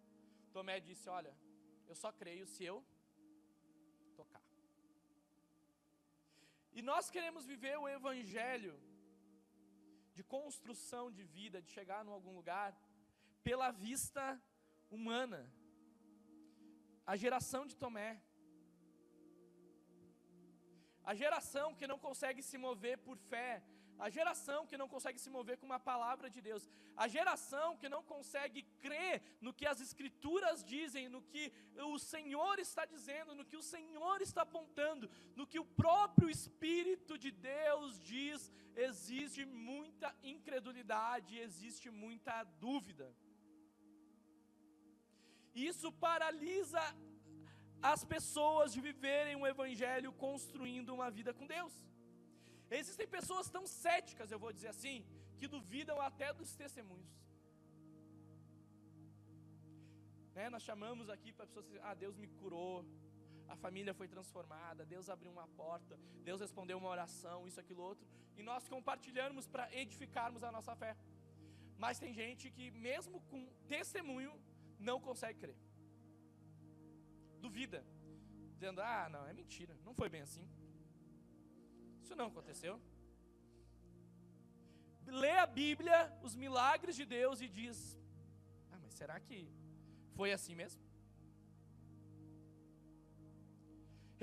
Tomé 0.53 0.79
disse: 0.81 1.09
Olha, 1.09 1.35
eu 1.89 1.95
só 1.95 2.13
creio 2.13 2.47
se 2.47 2.65
eu 2.65 2.85
tocar. 4.17 4.43
E 6.73 6.83
nós 6.83 7.11
queremos 7.11 7.47
viver 7.47 7.77
o 7.79 7.89
evangelho 7.89 8.79
de 10.15 10.23
construção 10.23 11.11
de 11.11 11.25
vida, 11.25 11.63
de 11.63 11.71
chegar 11.71 12.05
em 12.05 12.11
algum 12.11 12.35
lugar, 12.35 12.71
pela 13.43 13.71
vista 13.71 14.41
humana. 14.91 15.51
A 17.07 17.17
geração 17.17 17.67
de 17.67 17.77
Tomé 17.77 18.23
a 21.05 21.15
geração 21.15 21.75
que 21.75 21.87
não 21.87 21.99
consegue 21.99 22.43
se 22.43 22.59
mover 22.59 22.99
por 22.99 23.17
fé, 23.17 23.63
a 23.99 24.09
geração 24.09 24.67
que 24.67 24.79
não 24.79 24.89
consegue 24.89 25.19
se 25.21 25.31
mover 25.31 25.59
com 25.59 25.67
uma 25.67 25.79
palavra 25.79 26.31
de 26.31 26.41
Deus, 26.41 26.69
a 26.97 27.07
geração 27.07 27.77
que 27.77 27.89
não 27.89 28.03
consegue 28.03 28.63
crer 28.81 29.23
no 29.41 29.53
que 29.53 29.67
as 29.67 29.81
Escrituras 29.81 30.65
dizem, 30.65 31.09
no 31.09 31.21
que 31.23 31.53
o 31.95 31.99
Senhor 31.99 32.59
está 32.59 32.87
dizendo, 32.87 33.35
no 33.35 33.45
que 33.45 33.59
o 33.59 33.63
Senhor 33.63 34.23
está 34.23 34.43
apontando, 34.43 35.11
no 35.37 35.47
que 35.47 35.59
o 35.59 35.65
próprio 35.65 36.31
Espírito 36.31 37.19
de 37.19 37.31
Deus 37.31 38.01
diz, 38.01 38.51
existe 38.75 39.45
muita 39.45 40.15
incredulidade, 40.23 41.39
existe 41.39 41.91
muita 41.91 42.43
dúvida. 42.59 43.15
Isso 45.55 45.93
paralisa 45.93 46.81
as 47.83 48.05
pessoas 48.05 48.73
de 48.73 48.81
viverem 48.81 49.37
um 49.37 49.47
evangelho 49.47 50.13
construindo 50.13 50.95
uma 50.95 51.11
vida 51.11 51.33
com 51.33 51.47
Deus. 51.47 51.73
Existem 52.71 53.07
pessoas 53.09 53.49
tão 53.51 53.67
céticas, 53.67 54.31
eu 54.31 54.39
vou 54.39 54.53
dizer 54.53 54.69
assim, 54.69 55.05
que 55.39 55.49
duvidam 55.49 56.01
até 56.01 56.33
dos 56.33 56.55
testemunhos. 56.55 57.19
Né, 60.35 60.49
nós 60.49 60.63
chamamos 60.63 61.09
aqui 61.11 61.33
para 61.33 61.47
pessoas 61.47 61.67
dizer, 61.67 61.81
ah, 61.83 61.95
Deus 61.95 62.17
me 62.17 62.29
curou, 62.29 62.85
a 63.49 63.57
família 63.57 63.93
foi 63.93 64.07
transformada, 64.07 64.85
Deus 64.85 65.09
abriu 65.09 65.33
uma 65.33 65.49
porta, 65.49 65.99
Deus 66.23 66.41
respondeu 66.41 66.79
uma 66.79 66.89
oração, 66.89 67.49
isso, 67.49 67.59
aquilo, 67.59 67.83
outro, 67.83 68.07
e 68.37 68.43
nós 68.43 68.69
compartilhamos 68.69 69.49
para 69.49 69.75
edificarmos 69.75 70.45
a 70.45 70.53
nossa 70.53 70.77
fé. 70.77 70.97
Mas 71.77 71.99
tem 71.99 72.13
gente 72.13 72.51
que, 72.51 72.71
mesmo 72.71 73.21
com 73.23 73.49
testemunho, 73.67 74.33
não 74.79 75.01
consegue 75.01 75.41
crer 75.41 75.57
duvida, 77.47 77.81
dizendo: 78.55 78.81
ah, 78.81 79.09
não, 79.15 79.23
é 79.31 79.33
mentira, 79.41 79.75
não 79.87 79.95
foi 80.01 80.09
bem 80.15 80.23
assim. 80.29 80.47
Isso 82.03 82.15
não 82.21 82.27
aconteceu. 82.33 82.75
Lê 85.23 85.33
a 85.45 85.47
Bíblia, 85.63 85.99
os 86.27 86.35
milagres 86.45 86.95
de 87.01 87.07
Deus 87.17 87.41
e 87.47 87.49
diz: 87.49 87.79
ah, 88.73 88.79
mas 88.83 88.93
será 89.01 89.19
que 89.27 89.39
foi 90.17 90.31
assim 90.37 90.55
mesmo? 90.63 90.83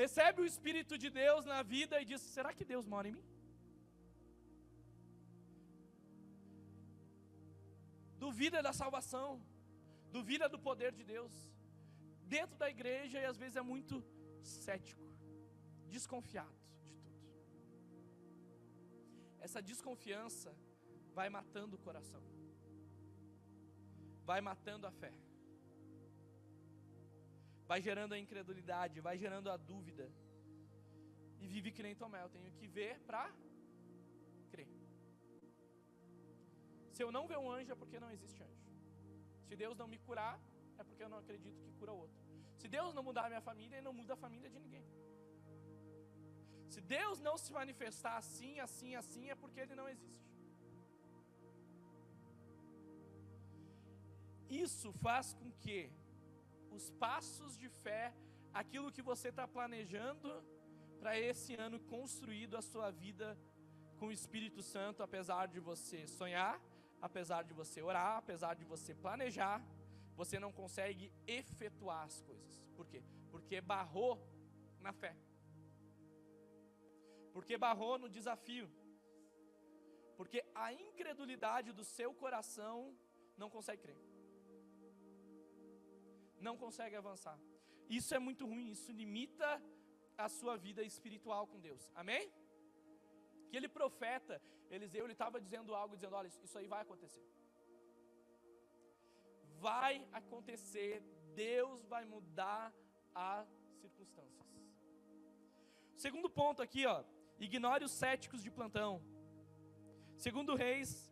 Recebe 0.02 0.42
o 0.42 0.50
Espírito 0.54 0.96
de 1.04 1.10
Deus 1.10 1.44
na 1.54 1.62
vida 1.76 2.02
e 2.02 2.06
diz: 2.06 2.22
será 2.38 2.54
que 2.58 2.66
Deus 2.74 2.86
mora 2.94 3.10
em 3.10 3.16
mim? 3.18 3.26
Duvida 8.26 8.62
da 8.68 8.74
salvação, 8.82 9.30
duvida 10.18 10.48
do 10.54 10.60
poder 10.68 10.92
de 11.00 11.04
Deus 11.04 11.34
dentro 12.36 12.58
da 12.64 12.70
igreja 12.76 13.18
e 13.20 13.26
às 13.32 13.38
vezes 13.42 13.56
é 13.62 13.66
muito 13.74 13.96
cético, 14.42 15.06
desconfiado 15.96 16.58
de 16.86 17.00
tudo. 17.04 17.22
Essa 19.46 19.62
desconfiança 19.72 20.52
vai 21.18 21.30
matando 21.38 21.76
o 21.78 21.84
coração, 21.88 22.24
vai 24.30 24.40
matando 24.50 24.86
a 24.92 24.94
fé, 25.02 25.14
vai 27.72 27.80
gerando 27.88 28.14
a 28.14 28.20
incredulidade, 28.26 29.06
vai 29.08 29.18
gerando 29.26 29.50
a 29.56 29.58
dúvida. 29.72 30.08
E 31.40 31.48
vive 31.54 31.72
que 31.76 31.84
nem 31.86 31.96
Tomé, 31.96 32.20
eu 32.24 32.34
tenho 32.36 32.52
que 32.58 32.68
ver 32.78 32.94
para 33.08 33.24
crer. 34.52 34.70
Se 36.92 37.04
eu 37.04 37.12
não 37.16 37.28
ver 37.32 37.38
um 37.38 37.50
anjo 37.58 37.72
é 37.74 37.76
porque 37.82 38.00
não 38.04 38.12
existe 38.16 38.42
anjo. 38.42 38.68
Se 39.48 39.56
Deus 39.56 39.78
não 39.82 39.88
me 39.88 40.00
curar, 40.08 40.36
é 40.82 40.86
porque 40.90 41.04
eu 41.04 41.10
não 41.14 41.20
acredito 41.24 41.62
que 41.64 41.72
cura 41.80 41.92
outro. 41.92 42.18
Se 42.62 42.68
Deus 42.68 42.94
não 42.94 43.04
mudar 43.04 43.26
a 43.26 43.30
minha 43.34 43.42
família, 43.50 43.76
Ele 43.78 43.86
não 43.90 43.94
muda 43.94 44.14
a 44.14 44.18
família 44.26 44.50
de 44.50 44.60
ninguém. 44.60 44.86
Se 46.74 46.82
Deus 46.82 47.20
não 47.28 47.38
se 47.38 47.52
manifestar 47.54 48.18
assim, 48.18 48.60
assim, 48.60 48.96
assim, 48.96 49.30
é 49.30 49.36
porque 49.36 49.60
Ele 49.60 49.76
não 49.76 49.88
existe. 49.88 50.28
Isso 54.50 54.92
faz 55.06 55.34
com 55.34 55.52
que 55.64 55.92
os 56.72 56.90
passos 56.90 57.58
de 57.58 57.70
fé, 57.70 58.14
aquilo 58.54 58.92
que 58.92 59.02
você 59.02 59.30
está 59.30 59.48
planejando 59.48 60.30
para 61.00 61.20
esse 61.20 61.54
ano 61.56 61.80
construído 61.80 62.56
a 62.58 62.62
sua 62.62 62.90
vida 62.92 63.38
com 63.98 64.08
o 64.08 64.12
Espírito 64.12 64.62
Santo, 64.62 65.04
apesar 65.04 65.48
de 65.48 65.60
você 65.60 66.08
sonhar, 66.08 66.62
apesar 67.02 67.44
de 67.44 67.54
você 67.54 67.82
orar, 67.82 68.18
apesar 68.18 68.54
de 68.56 68.66
você 68.66 68.94
planejar, 68.94 69.62
você 70.20 70.40
não 70.44 70.52
consegue 70.60 71.06
efetuar 71.40 72.02
as 72.10 72.20
coisas. 72.22 72.54
Por 72.76 72.86
quê? 72.92 73.02
Porque 73.32 73.62
barrou 73.62 74.14
na 74.86 74.92
fé. 75.02 75.16
Porque 77.36 77.56
barrou 77.66 77.96
no 78.04 78.10
desafio. 78.18 78.68
Porque 80.18 80.40
a 80.56 80.74
incredulidade 80.74 81.72
do 81.72 81.84
seu 81.84 82.12
coração 82.24 82.78
não 83.42 83.50
consegue 83.56 83.84
crer. 83.84 84.00
Não 86.48 86.58
consegue 86.64 86.96
avançar. 86.96 87.38
Isso 87.88 88.14
é 88.18 88.20
muito 88.28 88.44
ruim, 88.52 88.70
isso 88.72 88.92
limita 88.92 89.50
a 90.18 90.28
sua 90.28 90.56
vida 90.58 90.82
espiritual 90.92 91.46
com 91.52 91.60
Deus. 91.60 91.92
Amém? 91.94 92.26
Aquele 93.48 93.70
profeta, 93.80 94.42
Eliseu, 94.72 95.04
ele 95.06 95.14
estava 95.14 95.40
dizendo 95.40 95.76
algo, 95.76 95.96
dizendo: 95.96 96.16
olha, 96.16 96.28
isso 96.28 96.58
aí 96.58 96.68
vai 96.68 96.82
acontecer. 96.82 97.24
Vai 99.60 100.08
acontecer, 100.12 101.04
Deus 101.36 101.86
vai 101.86 102.06
mudar 102.06 102.74
as 103.14 103.48
circunstâncias. 103.82 104.48
Segundo 105.96 106.30
ponto 106.30 106.62
aqui, 106.62 106.86
ó, 106.86 107.04
ignore 107.40 107.84
os 107.84 107.92
céticos 107.92 108.44
de 108.44 108.52
plantão. 108.52 109.02
Segundo 110.16 110.56
Reis 110.56 111.12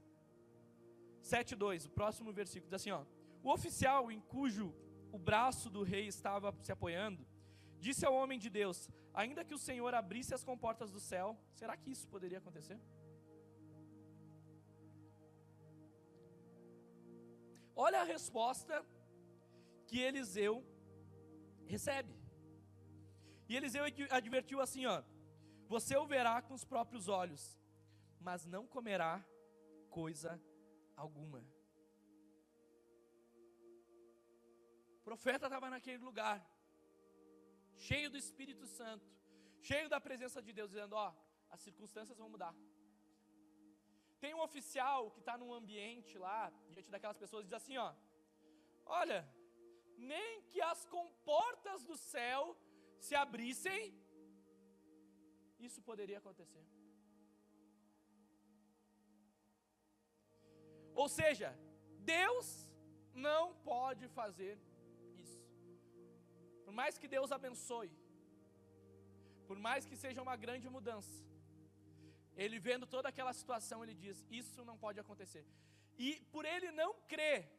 7:2, 1.22 1.86
o 1.88 1.90
próximo 1.90 2.32
versículo 2.32 2.70
diz 2.70 2.82
assim, 2.82 2.92
ó: 2.92 3.04
O 3.44 3.52
oficial 3.52 4.12
em 4.12 4.20
cujo 4.20 4.74
o 5.12 5.18
braço 5.18 5.70
do 5.70 5.82
rei 5.82 6.08
estava 6.08 6.56
se 6.62 6.72
apoiando, 6.72 7.25
disse 7.80 8.06
ao 8.06 8.14
homem 8.14 8.38
de 8.38 8.50
Deus: 8.50 8.90
Ainda 9.14 9.46
que 9.46 9.54
o 9.54 9.58
Senhor 9.58 9.94
abrisse 9.94 10.34
as 10.34 10.44
comportas 10.44 10.92
do 10.92 11.00
céu, 11.00 11.38
será 11.54 11.75
que 11.78 11.90
isso 11.90 12.08
poderia 12.08 12.40
acontecer? 12.40 12.80
Olha 17.75 18.01
a 18.01 18.03
resposta 18.03 18.86
que 19.88 20.00
Eliseu 20.00 20.63
recebe. 21.65 22.15
E 23.50 23.55
Eliseu 23.55 23.84
advertiu 24.10 24.62
assim, 24.62 24.86
ó: 24.86 25.03
Você 25.67 25.96
o 25.98 26.05
verá 26.05 26.41
com 26.41 26.53
os 26.53 26.63
próprios 26.63 27.08
olhos, 27.08 27.60
mas 28.20 28.46
não 28.46 28.65
comerá 28.65 29.24
coisa 29.89 30.41
alguma. 30.96 31.39
O 35.00 35.01
profeta 35.03 35.46
estava 35.46 35.70
naquele 35.70 36.03
lugar, 36.03 36.38
cheio 37.77 38.10
do 38.10 38.17
Espírito 38.17 38.65
Santo, 38.65 39.05
cheio 39.62 39.88
da 39.89 40.00
presença 40.00 40.41
de 40.41 40.51
Deus, 40.53 40.72
dizendo: 40.72 40.96
Ó, 40.96 41.13
as 41.50 41.62
circunstâncias 41.62 42.17
vão 42.17 42.29
mudar. 42.29 42.55
Tem 44.25 44.34
um 44.34 44.46
oficial 44.50 45.01
que 45.13 45.20
está 45.24 45.34
num 45.39 45.51
ambiente 45.58 46.13
lá, 46.25 46.39
diante 46.74 46.89
daquelas 46.94 47.20
pessoas, 47.24 47.44
diz 47.48 47.55
assim: 47.58 47.75
Ó, 47.77 47.89
olha, 49.00 49.20
nem 50.12 50.29
que 50.51 50.62
as 50.70 50.79
comportas 50.94 51.84
do 51.89 51.96
céu 52.13 52.39
se 53.08 53.13
abrissem, 53.24 53.84
isso 55.67 55.79
poderia 55.89 56.17
acontecer. 56.22 56.65
Ou 61.03 61.08
seja, 61.20 61.51
Deus 62.15 62.48
não 63.27 63.44
pode 63.72 64.08
fazer 64.20 64.55
isso. 65.24 65.39
Por 66.65 66.74
mais 66.82 66.98
que 66.98 67.13
Deus 67.15 67.32
abençoe, 67.32 67.94
por 69.46 69.60
mais 69.67 69.86
que 69.86 70.01
seja 70.05 70.25
uma 70.27 70.38
grande 70.46 70.67
mudança, 70.77 71.15
ele 72.36 72.60
vendo 72.60 72.86
toda 72.86 73.10
aquela 73.10 73.34
situação, 73.34 73.84
ele 73.84 73.94
diz: 73.94 74.25
Isso 74.30 74.63
não 74.70 74.77
pode 74.77 75.00
acontecer. 75.00 75.46
E 75.98 76.10
por 76.34 76.44
ele 76.46 76.72
não 76.72 76.94
crer, 77.12 77.50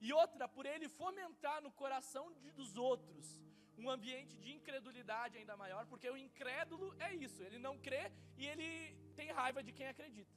e 0.00 0.12
outra, 0.12 0.46
por 0.48 0.66
ele 0.66 0.88
fomentar 0.88 1.60
no 1.62 1.72
coração 1.72 2.32
de, 2.32 2.50
dos 2.52 2.76
outros 2.76 3.40
um 3.76 3.90
ambiente 3.90 4.36
de 4.42 4.52
incredulidade 4.52 5.36
ainda 5.38 5.56
maior, 5.56 5.84
porque 5.86 6.08
o 6.08 6.16
incrédulo 6.16 6.94
é 7.00 7.12
isso, 7.14 7.42
ele 7.42 7.58
não 7.58 7.76
crê 7.86 8.12
e 8.36 8.46
ele 8.46 8.68
tem 9.16 9.30
raiva 9.32 9.62
de 9.62 9.72
quem 9.72 9.88
acredita. 9.88 10.32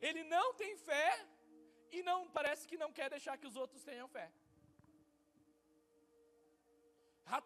Ele 0.00 0.22
não 0.24 0.54
tem 0.54 0.76
fé 0.76 1.26
e 1.90 2.02
não 2.02 2.18
parece 2.36 2.66
que 2.68 2.78
não 2.82 2.92
quer 2.92 3.10
deixar 3.10 3.36
que 3.36 3.46
os 3.46 3.56
outros 3.56 3.82
tenham 3.82 4.08
fé. 4.08 4.30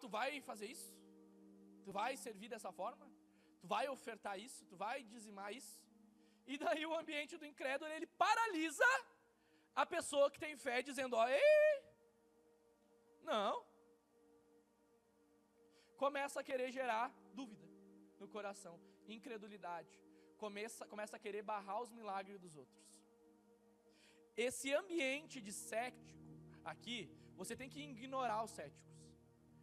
Tu 0.01 0.07
vai 0.07 0.41
fazer 0.41 0.67
isso? 0.67 0.93
Tu 1.85 1.91
vai 1.99 2.11
servir 2.25 2.49
dessa 2.53 2.71
forma? 2.79 3.05
Tu 3.61 3.67
vai 3.73 3.85
ofertar 3.95 4.35
isso? 4.47 4.61
Tu 4.71 4.75
vai 4.85 4.97
dizimar 5.13 5.49
isso? 5.59 5.75
E 6.45 6.57
daí 6.63 6.85
o 6.85 6.95
ambiente 7.01 7.37
do 7.37 7.45
incrédulo, 7.51 7.91
ele 7.91 8.07
paralisa 8.23 8.91
a 9.83 9.85
pessoa 9.85 10.29
que 10.31 10.39
tem 10.45 10.55
fé, 10.65 10.81
dizendo, 10.89 11.15
ó, 11.15 11.27
ei, 11.27 11.83
não. 13.31 13.53
Começa 16.03 16.39
a 16.39 16.43
querer 16.43 16.71
gerar 16.79 17.05
dúvida 17.33 17.67
no 18.19 18.27
coração, 18.27 18.75
incredulidade 19.07 20.05
começa, 20.37 20.85
começa 20.93 21.15
a 21.17 21.19
querer 21.19 21.41
barrar 21.41 21.81
os 21.81 21.91
milagres 21.91 22.39
dos 22.39 22.55
outros. 22.55 22.83
Esse 24.35 24.73
ambiente 24.73 25.39
de 25.41 25.51
cético 25.51 26.19
aqui, 26.63 26.99
você 27.35 27.55
tem 27.55 27.69
que 27.69 27.81
ignorar 27.81 28.43
os 28.43 28.51
céticos. 28.51 28.93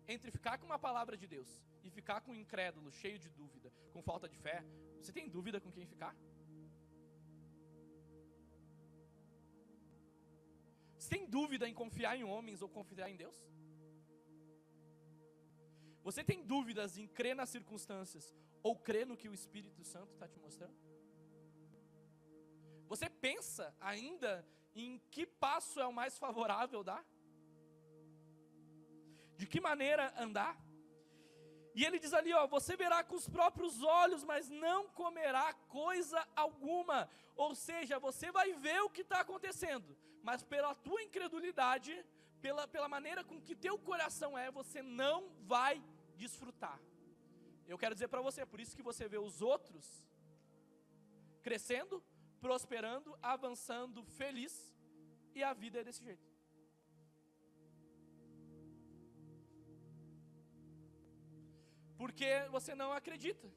Entre 0.09 0.31
ficar 0.31 0.59
com 0.59 0.67
uma 0.67 0.79
palavra 0.79 1.17
de 1.17 1.27
Deus 1.27 1.51
e 1.85 1.91
ficar 1.91 2.21
com 2.21 2.35
incrédulo, 2.35 2.91
cheio 2.93 3.19
de 3.19 3.29
dúvida, 3.29 3.73
com 3.93 4.03
falta 4.03 4.29
de 4.29 4.37
fé, 4.37 4.65
você 5.01 5.13
tem 5.13 5.29
dúvida 5.29 5.61
com 5.61 5.71
quem 5.71 5.87
ficar? 5.87 6.15
Você 10.99 11.11
tem 11.17 11.27
dúvida 11.27 11.69
em 11.69 11.75
confiar 11.75 12.17
em 12.17 12.25
homens 12.25 12.63
ou 12.63 12.69
confiar 12.69 13.11
em 13.11 13.17
Deus? 13.17 13.37
Você 16.05 16.23
tem 16.23 16.45
dúvidas 16.45 16.97
em 16.99 17.07
crer 17.07 17.35
nas 17.35 17.49
circunstâncias 17.49 18.35
ou 18.63 18.77
crê 18.77 19.05
no 19.05 19.17
que 19.17 19.29
o 19.29 19.35
Espírito 19.35 19.85
Santo 19.85 20.13
está 20.13 20.29
te 20.29 20.39
mostrando? 20.39 20.77
Você 22.87 23.09
pensa 23.09 23.75
ainda 23.81 24.47
em 24.75 25.01
que 25.11 25.27
passo 25.27 25.81
é 25.81 25.87
o 25.87 25.93
mais 25.93 26.19
favorável 26.19 26.85
dar? 26.85 27.05
De 29.37 29.47
que 29.47 29.61
maneira 29.61 30.15
andar? 30.17 30.57
E 31.75 31.85
ele 31.85 31.99
diz 31.99 32.13
ali, 32.13 32.33
ó, 32.33 32.47
você 32.47 32.77
verá 32.77 33.03
com 33.03 33.17
os 33.17 33.29
próprios 33.29 33.83
olhos, 33.83 34.23
mas 34.25 34.49
não 34.51 34.89
comerá 34.89 35.53
coisa 35.69 36.27
alguma. 36.37 37.09
Ou 37.35 37.55
seja, 37.55 37.99
você 37.99 38.31
vai 38.31 38.53
ver 38.53 38.81
o 38.83 38.91
que 38.91 39.01
está 39.01 39.21
acontecendo, 39.21 39.97
mas 40.23 40.43
pela 40.43 40.75
tua 40.75 41.03
incredulidade, 41.03 42.05
pela, 42.41 42.69
pela 42.69 42.89
maneira 42.89 43.25
com 43.25 43.41
que 43.41 43.55
teu 43.55 43.79
coração 43.79 44.37
é, 44.37 44.51
você 44.51 44.83
não 44.83 45.31
vai 45.43 45.83
desfrutar. 46.17 46.79
Eu 47.67 47.79
quero 47.79 47.95
dizer 47.95 48.09
para 48.09 48.21
você, 48.21 48.45
por 48.45 48.61
isso 48.61 48.77
que 48.77 48.83
você 48.83 49.09
vê 49.09 49.19
os 49.19 49.41
outros 49.41 50.07
crescendo, 51.43 52.03
prosperando, 52.41 53.19
avançando, 53.23 54.05
feliz, 54.05 54.75
e 55.35 55.43
a 55.43 55.53
vida 55.53 55.81
é 55.81 55.85
desse 55.85 56.05
jeito. 56.05 56.32
Porque 62.03 62.31
você 62.55 62.73
não 62.81 62.91
acredita. 62.99 63.49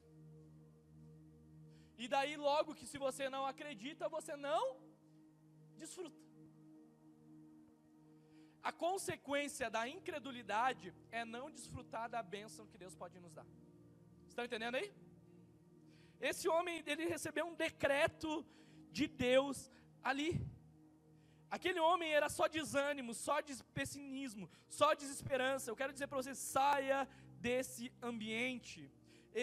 E 2.03 2.07
daí, 2.13 2.33
logo 2.49 2.75
que 2.79 2.85
se 2.91 2.97
você 3.05 3.25
não 3.35 3.43
acredita, 3.51 4.13
você 4.17 4.33
não 4.35 4.63
desfruta. 5.81 6.21
A 8.69 8.71
consequência 8.85 9.67
da 9.75 9.83
incredulidade 9.95 10.93
é 11.19 11.23
não 11.25 11.45
desfrutar 11.57 12.05
da 12.15 12.21
bênção 12.35 12.67
que 12.67 12.77
Deus 12.83 12.95
pode 13.01 13.17
nos 13.23 13.33
dar. 13.39 13.47
Estão 14.27 14.45
entendendo 14.45 14.75
aí? 14.75 14.89
Esse 16.29 16.47
homem, 16.47 16.83
ele 16.85 17.07
recebeu 17.15 17.47
um 17.47 17.57
decreto 17.65 18.31
de 18.91 19.07
Deus 19.07 19.71
ali. 20.03 20.31
Aquele 21.49 21.79
homem 21.79 22.11
era 22.11 22.29
só 22.37 22.47
desânimo, 22.47 23.11
só 23.27 23.37
pessimismo, 23.73 24.47
só 24.79 24.93
desesperança. 24.93 25.71
Eu 25.71 25.75
quero 25.81 25.93
dizer 25.93 26.07
para 26.07 26.21
você, 26.21 26.35
saia 26.35 27.07
desse 27.45 27.85
ambiente. 28.11 28.79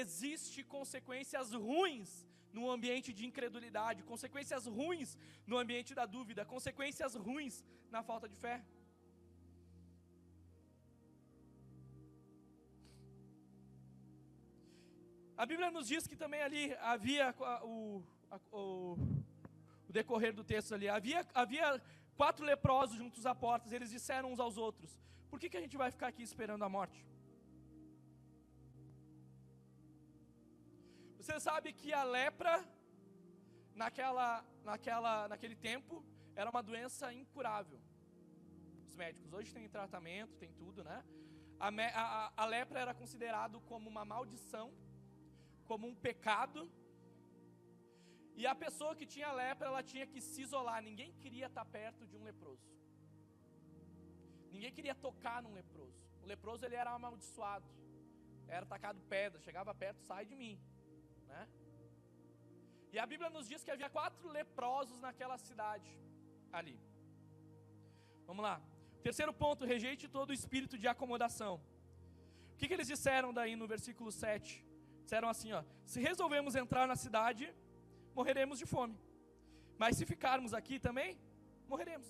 Existem 0.03 0.65
consequências 0.77 1.49
ruins 1.67 2.11
no 2.57 2.65
ambiente 2.77 3.11
de 3.19 3.25
incredulidade, 3.29 4.09
consequências 4.13 4.65
ruins 4.79 5.11
no 5.51 5.57
ambiente 5.63 5.95
da 5.99 6.07
dúvida, 6.17 6.51
consequências 6.55 7.15
ruins 7.27 7.57
na 7.95 8.03
falta 8.11 8.29
de 8.33 8.37
fé. 8.45 8.57
A 15.43 15.47
Bíblia 15.51 15.71
nos 15.77 15.87
diz 15.93 16.03
que 16.11 16.19
também 16.25 16.43
ali 16.49 16.65
havia 16.93 17.27
o, 17.63 18.03
o, 18.61 18.63
o 19.89 19.93
decorrer 20.01 20.33
do 20.41 20.45
texto 20.53 20.75
ali, 20.75 20.89
havia, 20.89 21.21
havia 21.43 21.69
quatro 22.21 22.45
leprosos 22.53 22.97
juntos 23.03 23.25
à 23.33 23.35
porta, 23.35 23.75
eles 23.75 23.91
disseram 23.97 24.33
uns 24.33 24.41
aos 24.47 24.57
outros: 24.67 24.91
Por 25.31 25.39
que, 25.41 25.51
que 25.51 25.57
a 25.61 25.65
gente 25.65 25.77
vai 25.83 25.91
ficar 25.91 26.09
aqui 26.09 26.23
esperando 26.23 26.65
a 26.65 26.69
morte? 26.69 27.12
Você 31.23 31.39
sabe 31.39 31.73
que 31.73 31.93
a 31.93 32.03
lepra, 32.03 32.55
naquela, 33.77 34.45
naquela, 34.65 35.29
naquele 35.29 35.55
tempo, 35.55 36.05
era 36.35 36.51
uma 36.51 36.61
doença 36.61 37.13
incurável. 37.15 37.81
Os 38.89 38.97
médicos 38.97 39.33
hoje 39.33 39.55
têm 39.55 39.69
tratamento, 39.69 40.37
tem 40.37 40.53
tudo, 40.55 40.83
né? 40.83 40.99
A, 41.61 41.69
a, 41.69 42.33
a 42.43 42.45
lepra 42.45 42.81
era 42.81 42.93
considerado 42.93 43.61
como 43.61 43.89
uma 43.89 44.05
maldição 44.05 44.75
como 45.65 45.87
um 45.87 45.95
pecado. 45.95 46.69
E 48.35 48.45
a 48.45 48.55
pessoa 48.65 48.97
que 48.97 49.07
tinha 49.07 49.31
lepra, 49.31 49.69
ela 49.69 49.83
tinha 49.93 50.09
que 50.09 50.21
se 50.21 50.43
isolar. 50.43 50.83
Ninguém 50.83 51.13
queria 51.23 51.47
estar 51.47 51.65
perto 51.65 52.05
de 52.05 52.17
um 52.17 52.25
leproso. 52.25 52.69
Ninguém 54.51 54.73
queria 54.73 54.97
tocar 54.97 55.41
num 55.41 55.55
leproso. 55.55 56.03
O 56.21 56.27
leproso 56.27 56.65
ele 56.67 56.75
era 56.75 56.91
amaldiçoado. 56.91 57.71
Era 58.49 58.65
atacado 58.67 59.01
pedra, 59.03 59.41
chegava 59.41 59.73
perto, 59.73 60.01
sai 60.03 60.27
de 60.27 60.35
mim, 60.35 60.61
né? 61.35 61.45
E 62.93 62.99
a 62.99 63.07
Bíblia 63.13 63.31
nos 63.37 63.49
diz 63.51 63.65
que 63.65 63.71
havia 63.75 63.91
quatro 63.99 64.29
leprosos 64.39 64.99
naquela 65.07 65.37
cidade 65.49 65.91
ali. 66.59 66.79
Vamos 68.27 68.43
lá. 68.49 68.57
Terceiro 69.07 69.33
ponto, 69.43 69.71
rejeite 69.75 70.07
todo 70.17 70.37
espírito 70.41 70.77
de 70.83 70.87
acomodação. 70.95 71.55
O 72.53 72.57
que, 72.59 72.69
que 72.69 72.75
eles 72.75 72.91
disseram 72.95 73.31
daí 73.39 73.55
no 73.57 73.67
versículo 73.75 74.11
7? 74.13 74.65
Disseram 75.05 75.29
assim, 75.29 75.53
ó: 75.53 75.63
Se 75.93 76.01
resolvemos 76.09 76.55
entrar 76.55 76.87
na 76.87 76.97
cidade, 77.05 77.45
morreremos 78.15 78.59
de 78.59 78.67
fome. 78.75 78.97
Mas 79.83 79.97
se 79.97 80.05
ficarmos 80.13 80.53
aqui 80.55 80.79
também, 80.79 81.19
morreremos. 81.67 82.09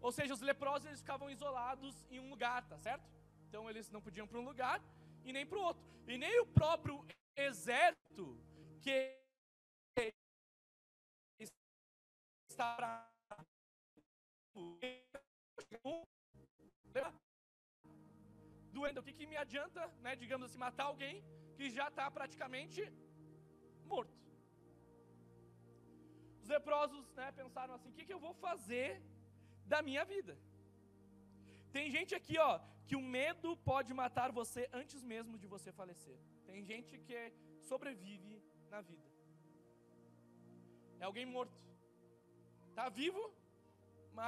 Ou 0.00 0.10
seja, 0.10 0.32
os 0.32 0.40
leprosos 0.40 0.86
eles 0.86 1.00
ficavam 1.00 1.28
isolados 1.28 1.94
em 2.10 2.18
um 2.20 2.30
lugar, 2.30 2.64
tá 2.72 2.78
certo? 2.78 3.06
Então 3.46 3.68
eles 3.68 3.90
não 3.90 4.00
podiam 4.00 4.26
para 4.26 4.38
um 4.38 4.44
lugar 4.44 4.80
e 5.24 5.32
nem 5.32 5.46
para 5.46 5.58
o 5.58 5.62
outro. 5.62 5.82
E 6.06 6.18
nem 6.18 6.40
o 6.40 6.46
próprio 6.46 7.04
exército 7.36 8.24
que 8.82 8.96
está 12.50 12.74
para 12.76 13.10
doendo. 18.72 19.00
O 19.00 19.04
que, 19.06 19.12
que 19.18 19.26
me 19.32 19.36
adianta, 19.44 19.86
né, 20.04 20.12
digamos 20.22 20.46
assim, 20.46 20.58
matar 20.66 20.86
alguém 20.92 21.16
que 21.56 21.68
já 21.78 21.88
está 21.88 22.10
praticamente 22.10 22.82
morto? 23.92 24.16
Os 26.42 26.48
leprosos 26.48 27.04
né, 27.18 27.30
pensaram 27.40 27.74
assim: 27.74 27.90
o 27.90 27.96
que, 27.96 28.06
que 28.08 28.16
eu 28.16 28.22
vou 28.26 28.34
fazer 28.46 28.88
da 29.72 29.80
minha 29.88 30.04
vida? 30.04 30.36
Tem 31.76 31.90
gente 31.96 32.14
aqui, 32.20 32.36
ó, 32.38 32.52
que 32.90 32.96
o 32.96 33.08
medo 33.18 33.48
pode 33.70 33.90
matar 33.94 34.28
você 34.38 34.62
antes 34.78 35.00
mesmo 35.10 35.34
de 35.42 35.46
você 35.52 35.70
falecer. 35.80 36.16
Tem 36.48 36.64
gente 36.70 36.98
que 37.06 37.18
sobrevive 37.68 38.32
na 38.72 38.80
vida. 38.80 39.08
É 40.98 41.04
alguém 41.04 41.24
morto. 41.24 41.60
Está 42.70 42.86
vivo, 42.88 43.22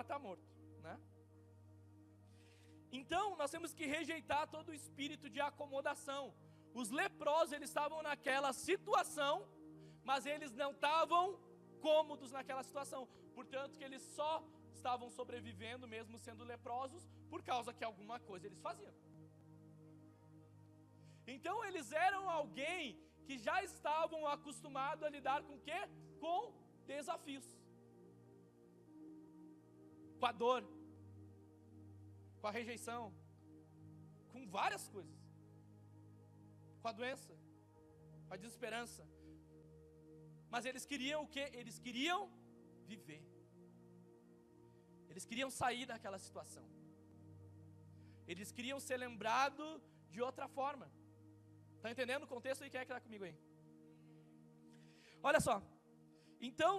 está 0.02 0.16
morto, 0.26 0.46
né? 0.86 0.94
Então, 3.00 3.24
nós 3.40 3.50
temos 3.50 3.74
que 3.74 3.84
rejeitar 3.96 4.44
todo 4.54 4.68
o 4.68 4.78
espírito 4.80 5.28
de 5.34 5.40
acomodação. 5.40 6.32
Os 6.72 6.88
leprosos, 7.00 7.52
eles 7.56 7.68
estavam 7.68 8.00
naquela 8.10 8.52
situação, 8.52 9.34
mas 10.04 10.24
eles 10.34 10.52
não 10.62 10.70
estavam 10.70 11.24
cômodos 11.88 12.30
naquela 12.30 12.62
situação. 12.62 13.02
Portanto, 13.34 13.76
que 13.76 13.86
eles 13.88 14.04
só 14.18 14.32
estavam 14.82 15.08
sobrevivendo 15.18 15.86
mesmo 15.94 16.16
sendo 16.26 16.48
leprosos 16.52 17.02
por 17.32 17.40
causa 17.50 17.74
que 17.78 17.84
alguma 17.88 18.18
coisa 18.28 18.46
eles 18.48 18.62
faziam. 18.68 18.94
Então, 21.34 21.56
eles 21.68 21.88
eram 22.06 22.22
alguém 22.38 22.84
que 23.26 23.36
já 23.46 23.56
estavam 23.70 24.20
acostumados 24.36 25.04
a 25.04 25.12
lidar 25.16 25.40
com 25.48 25.62
quê? 25.66 25.80
Com 26.24 26.40
desafios. 26.92 27.48
Com 30.20 30.26
a 30.30 30.32
dor, 30.42 30.62
com 32.40 32.48
a 32.50 32.54
rejeição, 32.58 33.02
com 34.32 34.42
várias 34.58 34.84
coisas. 34.96 35.18
Com 36.82 36.88
a 36.92 36.94
doença, 37.00 37.34
com 38.26 38.34
a 38.34 38.40
desesperança. 38.42 39.04
Mas 40.54 40.64
eles 40.70 40.84
queriam 40.92 41.20
o 41.22 41.30
que? 41.34 41.44
Eles 41.60 41.78
queriam 41.86 42.20
viver. 42.92 43.22
Eles 45.12 45.26
queriam 45.30 45.50
sair 45.60 45.86
daquela 45.92 46.18
situação. 46.26 46.64
Eles 48.32 48.50
queriam 48.56 48.78
ser 48.86 48.98
lembrados 49.04 49.70
de 50.14 50.20
outra 50.28 50.46
forma. 50.58 50.86
Está 51.76 51.90
entendendo 51.94 52.24
o 52.24 52.32
contexto 52.34 52.62
aí? 52.62 52.70
Quem 52.70 52.80
é 52.80 52.84
que 52.84 52.92
está 52.92 53.04
comigo 53.06 53.24
aí? 53.28 53.36
Olha 55.28 55.40
só. 55.48 55.56
Então, 56.48 56.72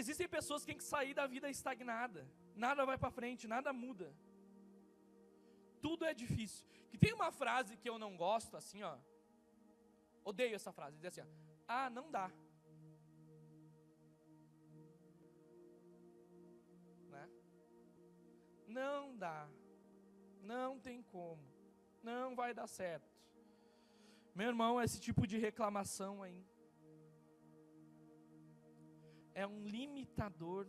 existem 0.00 0.28
pessoas 0.38 0.62
que 0.62 0.70
têm 0.70 0.80
que 0.82 0.90
sair 0.94 1.14
da 1.20 1.26
vida 1.34 1.48
estagnada. 1.58 2.22
Nada 2.64 2.84
vai 2.90 2.98
para 3.02 3.16
frente, 3.18 3.52
nada 3.56 3.72
muda 3.84 4.08
tudo 5.80 6.04
é 6.04 6.14
difícil. 6.14 6.66
Que 6.90 6.98
tem 6.98 7.12
uma 7.12 7.30
frase 7.32 7.76
que 7.76 7.88
eu 7.88 7.98
não 7.98 8.16
gosto, 8.16 8.56
assim, 8.56 8.82
ó. 8.82 8.96
Odeio 10.24 10.54
essa 10.54 10.72
frase. 10.72 10.96
Diz 10.98 11.06
assim, 11.06 11.22
ó, 11.22 11.26
ah, 11.66 11.90
não 11.90 12.10
dá. 12.10 12.30
Não 18.70 19.16
dá. 19.16 19.48
Não 20.42 20.78
tem 20.78 21.02
como. 21.02 21.42
Não 22.02 22.34
vai 22.34 22.54
dar 22.54 22.66
certo. 22.66 23.10
Meu 24.34 24.48
irmão, 24.48 24.80
esse 24.80 24.98
tipo 25.00 25.26
de 25.26 25.36
reclamação 25.38 26.22
aí 26.22 26.46
é 29.34 29.46
um 29.46 29.66
limitador 29.66 30.66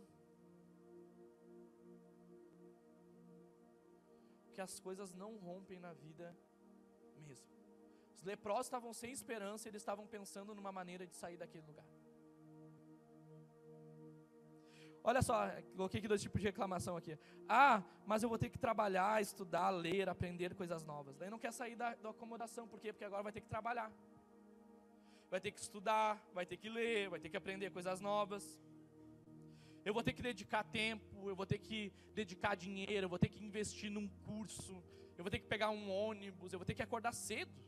que 4.52 4.60
as 4.60 4.78
coisas 4.78 5.14
não 5.14 5.36
rompem 5.36 5.78
na 5.80 5.92
vida 5.92 6.36
mesmo. 7.16 7.48
Os 8.14 8.22
leprosos 8.22 8.66
estavam 8.66 8.92
sem 8.92 9.10
esperança, 9.12 9.68
eles 9.68 9.82
estavam 9.82 10.06
pensando 10.06 10.54
numa 10.54 10.72
maneira 10.72 11.06
de 11.06 11.16
sair 11.16 11.36
daquele 11.36 11.66
lugar. 11.66 11.86
Olha 15.04 15.20
só, 15.20 15.48
coloquei 15.76 15.98
aqui 15.98 16.08
dois 16.08 16.22
tipos 16.22 16.40
de 16.40 16.46
reclamação 16.46 16.96
aqui. 16.96 17.18
Ah, 17.48 17.82
mas 18.06 18.22
eu 18.22 18.28
vou 18.28 18.38
ter 18.38 18.48
que 18.48 18.58
trabalhar, 18.58 19.20
estudar, 19.20 19.70
ler, 19.70 20.08
aprender 20.08 20.54
coisas 20.54 20.84
novas. 20.84 21.16
Daí 21.16 21.28
não 21.28 21.38
quer 21.38 21.52
sair 21.52 21.74
da, 21.74 21.94
da 21.94 22.10
acomodação, 22.10 22.68
por 22.68 22.80
quê? 22.80 22.92
Porque 22.92 23.04
agora 23.04 23.22
vai 23.22 23.32
ter 23.32 23.40
que 23.40 23.48
trabalhar. 23.48 23.90
Vai 25.28 25.40
ter 25.40 25.50
que 25.50 25.60
estudar, 25.60 26.22
vai 26.32 26.46
ter 26.46 26.56
que 26.56 26.68
ler, 26.68 27.08
vai 27.08 27.18
ter 27.18 27.28
que 27.28 27.36
aprender 27.36 27.70
coisas 27.70 28.00
novas 28.00 28.60
eu 29.84 29.92
vou 29.92 30.02
ter 30.02 30.12
que 30.12 30.22
dedicar 30.22 30.62
tempo, 30.62 31.28
eu 31.28 31.34
vou 31.34 31.46
ter 31.46 31.58
que 31.58 31.92
dedicar 32.14 32.54
dinheiro, 32.54 33.04
eu 33.06 33.08
vou 33.08 33.18
ter 33.18 33.28
que 33.28 33.44
investir 33.44 33.90
num 33.90 34.08
curso, 34.26 34.82
eu 35.16 35.24
vou 35.24 35.30
ter 35.30 35.40
que 35.40 35.46
pegar 35.46 35.70
um 35.70 35.90
ônibus, 35.90 36.52
eu 36.52 36.58
vou 36.58 36.66
ter 36.66 36.74
que 36.74 36.82
acordar 36.82 37.12
cedo. 37.12 37.60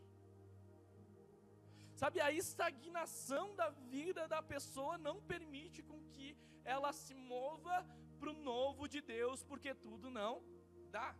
Sabe, 1.97 2.21
a 2.21 2.31
estagnação 2.31 3.55
da 3.55 3.71
vida 3.71 4.29
da 4.29 4.43
pessoa 4.43 4.97
não 4.99 5.21
permite 5.21 5.83
com 5.83 6.01
que 6.13 6.37
ela 6.65 6.93
se 6.93 7.15
mova 7.15 7.87
para 8.19 8.31
o 8.31 8.41
novo 8.53 8.89
de 8.89 9.01
Deus, 9.01 9.43
porque 9.43 9.75
tudo 9.75 10.11
não 10.11 10.43
dá. 10.91 11.15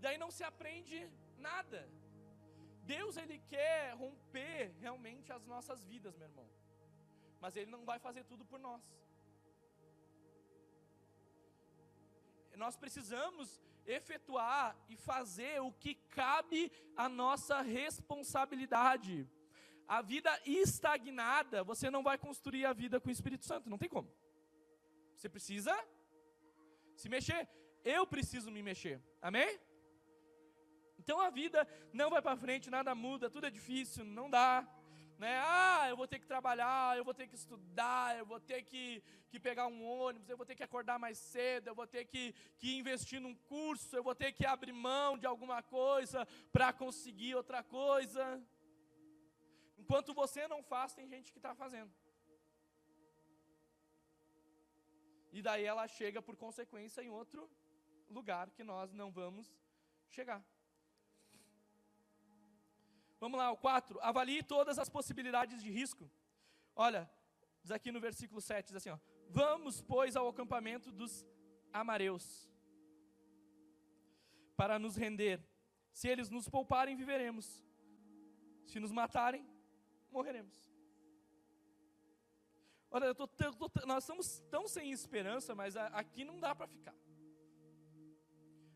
Daí 0.00 0.18
não 0.18 0.30
se 0.30 0.44
aprende 0.44 0.98
nada. 1.38 1.88
Deus 2.82 3.16
ele 3.16 3.38
quer 3.38 3.94
romper 3.94 4.74
realmente 4.78 5.32
as 5.32 5.44
nossas 5.46 5.82
vidas, 5.84 6.16
meu 6.16 6.28
irmão 6.28 6.48
mas 7.40 7.56
Ele 7.56 7.70
não 7.70 7.84
vai 7.84 7.98
fazer 7.98 8.24
tudo 8.24 8.44
por 8.44 8.58
nós. 8.58 8.82
Nós 12.56 12.76
precisamos 12.76 13.60
efetuar 13.86 14.76
e 14.88 14.96
fazer 14.96 15.60
o 15.60 15.70
que 15.72 15.94
cabe 15.94 16.72
à 16.96 17.08
nossa 17.08 17.60
responsabilidade. 17.60 19.28
A 19.86 20.02
vida 20.02 20.30
estagnada, 20.44 21.62
você 21.62 21.90
não 21.90 22.02
vai 22.02 22.18
construir 22.18 22.64
a 22.64 22.72
vida 22.72 23.00
com 23.00 23.08
o 23.08 23.12
Espírito 23.12 23.44
Santo, 23.44 23.70
não 23.70 23.78
tem 23.78 23.88
como. 23.88 24.10
Você 25.14 25.28
precisa 25.28 25.74
se 26.96 27.08
mexer. 27.08 27.48
Eu 27.84 28.06
preciso 28.06 28.50
me 28.50 28.62
mexer. 28.62 29.00
Amém? 29.22 29.60
Então 30.98 31.20
a 31.20 31.30
vida 31.30 31.66
não 31.92 32.10
vai 32.10 32.20
para 32.20 32.36
frente, 32.36 32.68
nada 32.68 32.94
muda, 32.94 33.30
tudo 33.30 33.46
é 33.46 33.50
difícil, 33.50 34.04
não 34.04 34.28
dá 34.28 34.66
né? 35.18 35.40
Ah, 35.44 35.86
eu 35.88 35.96
vou 35.96 36.06
ter 36.06 36.18
que 36.18 36.26
trabalhar, 36.26 36.96
eu 36.96 37.04
vou 37.04 37.14
ter 37.14 37.26
que 37.26 37.34
estudar, 37.34 38.18
eu 38.18 38.26
vou 38.26 38.38
ter 38.38 38.62
que, 38.62 39.02
que 39.30 39.40
pegar 39.40 39.66
um 39.66 39.82
ônibus, 39.82 40.28
eu 40.28 40.36
vou 40.36 40.44
ter 40.44 40.54
que 40.54 40.62
acordar 40.62 40.98
mais 40.98 41.16
cedo, 41.16 41.68
eu 41.68 41.74
vou 41.74 41.86
ter 41.86 42.04
que, 42.04 42.34
que 42.58 42.76
investir 42.76 43.20
num 43.20 43.34
curso, 43.34 43.96
eu 43.96 44.02
vou 44.02 44.14
ter 44.14 44.32
que 44.32 44.44
abrir 44.44 44.72
mão 44.72 45.16
de 45.16 45.26
alguma 45.26 45.62
coisa 45.62 46.26
para 46.52 46.72
conseguir 46.72 47.34
outra 47.34 47.62
coisa. 47.62 48.42
Enquanto 49.86 50.12
você 50.12 50.48
não 50.48 50.64
faz, 50.64 50.94
tem 50.94 51.06
gente 51.06 51.30
que 51.32 51.38
está 51.38 51.54
fazendo. 51.54 51.92
E 55.32 55.40
daí 55.40 55.64
ela 55.64 55.86
chega 55.86 56.20
por 56.20 56.34
consequência 56.36 57.02
em 57.02 57.08
outro 57.08 57.48
lugar 58.10 58.50
que 58.50 58.64
nós 58.64 58.92
não 58.92 59.12
vamos 59.12 59.46
chegar. 60.08 60.44
Vamos 63.20 63.38
lá, 63.38 63.52
o 63.52 63.56
4. 63.56 64.00
Avalie 64.00 64.42
todas 64.42 64.76
as 64.76 64.88
possibilidades 64.88 65.62
de 65.62 65.70
risco. 65.70 66.10
Olha, 66.74 67.08
diz 67.62 67.70
aqui 67.70 67.92
no 67.92 68.00
versículo 68.00 68.40
7, 68.40 68.66
diz 68.66 68.76
assim, 68.76 68.90
ó, 68.90 68.98
Vamos, 69.30 69.80
pois, 69.82 70.16
ao 70.16 70.26
acampamento 70.26 70.90
dos 70.90 71.24
amareus, 71.72 72.50
para 74.56 74.80
nos 74.80 74.96
render. 74.96 75.40
Se 75.92 76.08
eles 76.08 76.28
nos 76.28 76.48
pouparem, 76.48 76.96
viveremos. 76.96 77.64
Se 78.66 78.80
nos 78.80 78.90
matarem, 78.90 79.46
morreremos. 80.10 80.66
Olha, 82.90 83.14
tô, 83.14 83.26
tô, 83.26 83.70
nós 83.86 84.04
estamos 84.04 84.40
tão 84.50 84.66
sem 84.68 84.90
esperança, 84.90 85.54
mas 85.54 85.76
a, 85.76 85.86
aqui 85.88 86.24
não 86.24 86.38
dá 86.38 86.54
para 86.54 86.66
ficar. 86.66 86.94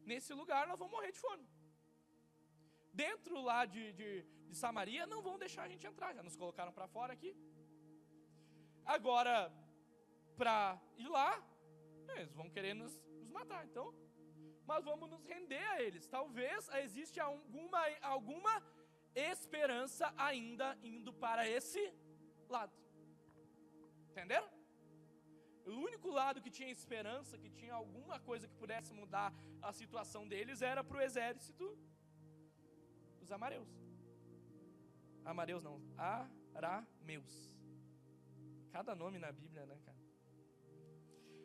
Nesse 0.05 0.33
lugar 0.35 0.67
nós 0.67 0.79
vamos 0.79 0.93
morrer 0.93 1.13
de 1.13 1.19
fome. 1.19 1.47
Dentro 2.93 3.41
lá 3.41 3.65
de, 3.65 3.93
de, 3.93 4.23
de 4.49 4.55
Samaria 4.55 5.07
não 5.07 5.23
vão 5.23 5.39
deixar 5.39 5.63
a 5.63 5.69
gente 5.69 5.87
entrar, 5.87 6.13
já 6.15 6.23
nos 6.23 6.37
colocaram 6.37 6.73
para 6.73 6.89
fora 6.89 7.13
aqui. 7.13 7.35
Agora, 8.85 9.53
para 10.37 10.81
ir 10.97 11.09
lá, 11.09 11.43
eles 12.17 12.35
vão 12.35 12.51
querer 12.51 12.75
nos, 12.75 13.01
nos 13.21 13.31
matar. 13.31 13.65
Então, 13.65 13.95
mas 14.67 14.85
vamos 14.85 15.09
nos 15.09 15.25
render 15.25 15.65
a 15.75 15.83
eles. 15.83 16.07
Talvez 16.07 16.69
existe 16.85 17.19
alguma, 17.21 17.81
alguma 18.01 18.63
esperança 19.15 20.13
ainda 20.17 20.77
indo 20.83 21.13
para 21.13 21.49
esse 21.49 21.83
lado. 22.49 22.73
Entenderam? 24.11 24.49
O 25.67 25.73
único 25.73 26.11
lado 26.11 26.41
que 26.41 26.51
tinha 26.51 26.71
esperança, 26.71 27.39
que 27.39 27.51
tinha 27.51 27.75
alguma 27.75 28.19
coisa 28.19 28.49
que 28.49 28.55
pudesse 28.55 28.93
mudar 28.93 29.33
a 29.63 29.73
situação 29.73 30.27
deles, 30.27 30.63
era 30.63 30.83
para 30.83 30.99
o 30.99 31.01
exército 31.01 31.79
dos 33.21 33.31
amareus. 33.31 33.69
Amareus 35.25 35.63
não, 35.63 35.81
arameus. 36.55 37.35
Cada 38.73 38.95
nome 38.95 39.19
na 39.19 39.31
Bíblia, 39.31 39.67
né, 39.67 39.79
cara? 39.85 39.99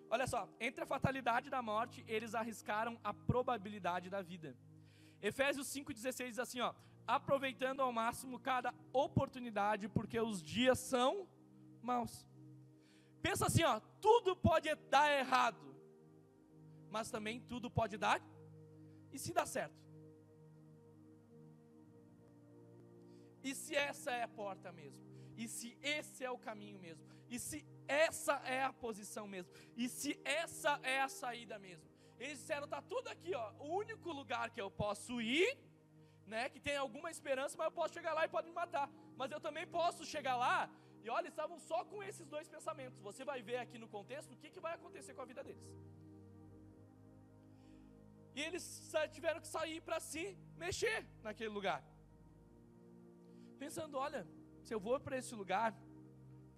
Olha 0.10 0.28
só, 0.28 0.48
entre 0.60 0.84
a 0.84 0.86
fatalidade 0.86 1.50
da 1.50 1.62
morte, 1.62 2.04
eles 2.08 2.34
arriscaram 2.36 3.00
a 3.04 3.14
probabilidade 3.14 4.10
da 4.10 4.22
vida. 4.22 4.56
Efésios 5.22 5.68
5,16 5.68 6.30
diz 6.30 6.40
assim: 6.40 6.62
ó, 6.62 6.74
aproveitando 7.08 7.82
ao 7.82 7.92
máximo 7.92 8.40
cada 8.40 8.74
oportunidade, 8.92 9.88
porque 9.88 10.20
os 10.20 10.42
dias 10.42 10.80
são 10.80 11.28
maus. 11.82 12.28
Pensa 13.22 13.48
assim, 13.48 13.64
ó, 13.64 13.80
tudo 14.02 14.36
pode 14.36 14.74
dar 14.90 15.12
errado, 15.12 15.76
mas 16.90 17.10
também 17.10 17.40
tudo 17.42 17.70
pode 17.70 17.98
dar 17.98 18.22
e 19.12 19.20
se 19.20 19.34
dá 19.34 19.46
certo. 19.46 19.86
E 23.44 23.54
se 23.54 23.76
essa 23.76 24.12
é 24.12 24.24
a 24.24 24.28
porta 24.28 24.72
mesmo? 24.72 25.04
E 25.38 25.48
se 25.48 25.78
esse 25.82 26.24
é 26.24 26.32
o 26.32 26.38
caminho 26.38 26.80
mesmo? 26.80 27.06
E 27.30 27.38
se 27.38 27.66
essa 27.88 28.34
é 28.46 28.64
a 28.64 28.74
posição 28.74 29.28
mesmo? 29.28 29.52
E 29.76 29.88
se 29.88 30.20
essa 30.24 30.80
é 30.82 31.02
a 31.02 31.10
saída 31.10 31.60
mesmo? 31.60 31.88
Eles 32.18 32.40
disseram, 32.40 32.68
tá 32.68 32.82
tudo 32.82 33.08
aqui, 33.10 33.36
ó. 33.36 33.54
O 33.60 33.76
único 33.76 34.12
lugar 34.12 34.50
que 34.50 34.62
eu 34.62 34.72
posso 34.72 35.22
ir, 35.22 35.58
né, 36.34 36.50
que 36.54 36.60
tem 36.68 36.78
alguma 36.78 37.10
esperança, 37.16 37.58
mas 37.58 37.68
eu 37.68 37.76
posso 37.80 37.94
chegar 37.94 38.14
lá 38.18 38.26
e 38.26 38.34
pode 38.36 38.48
me 38.48 38.56
matar. 38.62 38.88
Mas 39.20 39.32
eu 39.32 39.40
também 39.40 39.66
posso 39.68 40.04
chegar 40.14 40.36
lá 40.46 40.70
e 41.06 41.10
olha, 41.18 41.30
estavam 41.34 41.58
só 41.70 41.80
com 41.90 42.02
esses 42.10 42.28
dois 42.34 42.48
pensamentos. 42.54 43.00
Você 43.08 43.24
vai 43.32 43.40
ver 43.50 43.58
aqui 43.64 43.78
no 43.82 43.88
contexto 43.96 44.32
o 44.34 44.38
que, 44.42 44.50
que 44.54 44.64
vai 44.66 44.74
acontecer 44.74 45.14
com 45.14 45.22
a 45.22 45.30
vida 45.32 45.44
deles. 45.48 45.68
E 48.36 48.42
eles 48.46 48.64
tiveram 49.16 49.40
que 49.40 49.48
sair 49.48 49.80
para 49.88 50.00
se 50.00 50.24
mexer 50.64 50.98
naquele 51.28 51.52
lugar. 51.58 51.80
Pensando, 53.64 53.98
olha, 54.06 54.22
se 54.64 54.74
eu 54.74 54.80
vou 54.88 55.00
para 55.00 55.18
esse 55.22 55.34
lugar, 55.42 55.70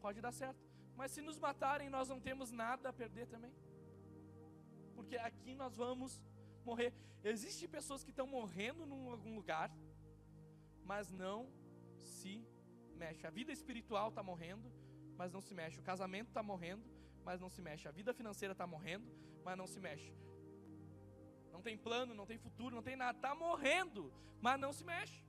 pode 0.06 0.22
dar 0.22 0.32
certo. 0.32 0.64
Mas 0.96 1.12
se 1.12 1.22
nos 1.22 1.38
matarem, 1.38 1.90
nós 1.90 2.08
não 2.08 2.20
temos 2.28 2.50
nada 2.64 2.88
a 2.90 2.94
perder 3.02 3.28
também. 3.28 3.54
Porque 4.96 5.18
aqui 5.18 5.54
nós 5.56 5.76
vamos 5.76 6.22
morrer. 6.70 6.90
Existem 7.34 7.68
pessoas 7.78 8.04
que 8.06 8.12
estão 8.16 8.28
morrendo 8.38 8.82
em 8.86 9.10
algum 9.16 9.34
lugar, 9.40 9.70
mas 10.92 11.12
não 11.24 11.40
se 12.16 12.36
mexe. 13.04 13.26
A 13.30 13.34
vida 13.40 13.52
espiritual 13.58 14.08
está 14.10 14.24
morrendo, 14.32 14.68
mas 15.20 15.32
não 15.36 15.42
se 15.48 15.54
mexe. 15.60 15.80
O 15.80 15.88
casamento 15.92 16.30
está 16.30 16.44
morrendo, 16.52 16.86
mas 17.28 17.40
não 17.44 17.50
se 17.56 17.62
mexe. 17.68 17.88
A 17.92 17.96
vida 18.00 18.14
financeira 18.20 18.54
está 18.54 18.68
morrendo, 18.76 19.08
mas 19.46 19.58
não 19.62 19.68
se 19.74 19.80
mexe. 19.88 20.12
Não 21.56 21.62
tem 21.68 21.78
plano, 21.88 22.14
não 22.20 22.28
tem 22.32 22.38
futuro, 22.38 22.76
não 22.76 22.86
tem 22.90 22.98
nada. 23.04 23.18
Está 23.18 23.34
morrendo, 23.34 24.14
mas 24.46 24.60
não 24.60 24.72
se 24.80 24.84
mexe. 24.94 25.20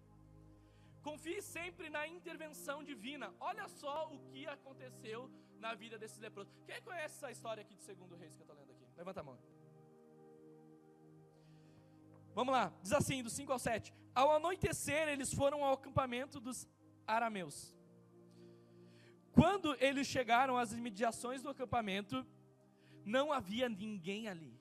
Confie 1.09 1.41
sempre 1.41 1.89
na 1.97 2.03
intervenção 2.17 2.79
divina. 2.91 3.29
Olha 3.41 3.67
só 3.81 3.97
o 4.15 4.19
que 4.31 4.47
aconteceu 4.47 5.21
na 5.59 5.75
vida 5.75 5.99
desses 5.99 6.19
leprosos. 6.19 6.53
Quem 6.67 6.81
conhece 6.83 7.15
essa 7.17 7.31
história 7.31 7.63
aqui 7.63 7.75
de 7.75 7.83
segundo 7.83 8.15
reis 8.17 8.35
que 8.35 8.43
eu 8.43 8.45
estou 8.45 8.57
lendo 8.57 8.73
aqui? 8.73 8.87
Levanta 8.97 9.21
a 9.21 9.29
mão. 9.31 9.39
Vamos 12.39 12.53
lá, 12.53 12.73
diz 12.81 12.93
assim, 12.93 13.21
do 13.21 13.29
5 13.29 13.51
ao 13.51 13.59
7. 13.59 13.93
Ao 14.15 14.31
anoitecer, 14.37 15.09
eles 15.09 15.35
foram 15.35 15.65
ao 15.65 15.73
acampamento 15.73 16.39
dos 16.39 16.69
arameus. 17.05 17.75
Quando 19.33 19.75
eles 19.81 20.07
chegaram 20.07 20.57
às 20.57 20.73
imediações 20.73 21.43
do 21.43 21.49
acampamento, 21.49 22.25
não 23.05 23.33
havia 23.33 23.69
ninguém 23.69 24.29
ali, 24.29 24.57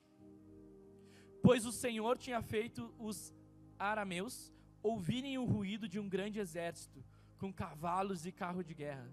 pois 1.40 1.64
o 1.64 1.70
Senhor 1.70 2.18
tinha 2.18 2.42
feito 2.42 2.92
os 2.98 3.32
arameus 3.78 4.52
ouvirem 4.82 5.38
o 5.38 5.44
ruído 5.44 5.86
de 5.86 6.00
um 6.00 6.08
grande 6.08 6.40
exército, 6.40 7.04
com 7.38 7.52
cavalos 7.52 8.26
e 8.26 8.32
carro 8.32 8.64
de 8.64 8.74
guerra, 8.74 9.08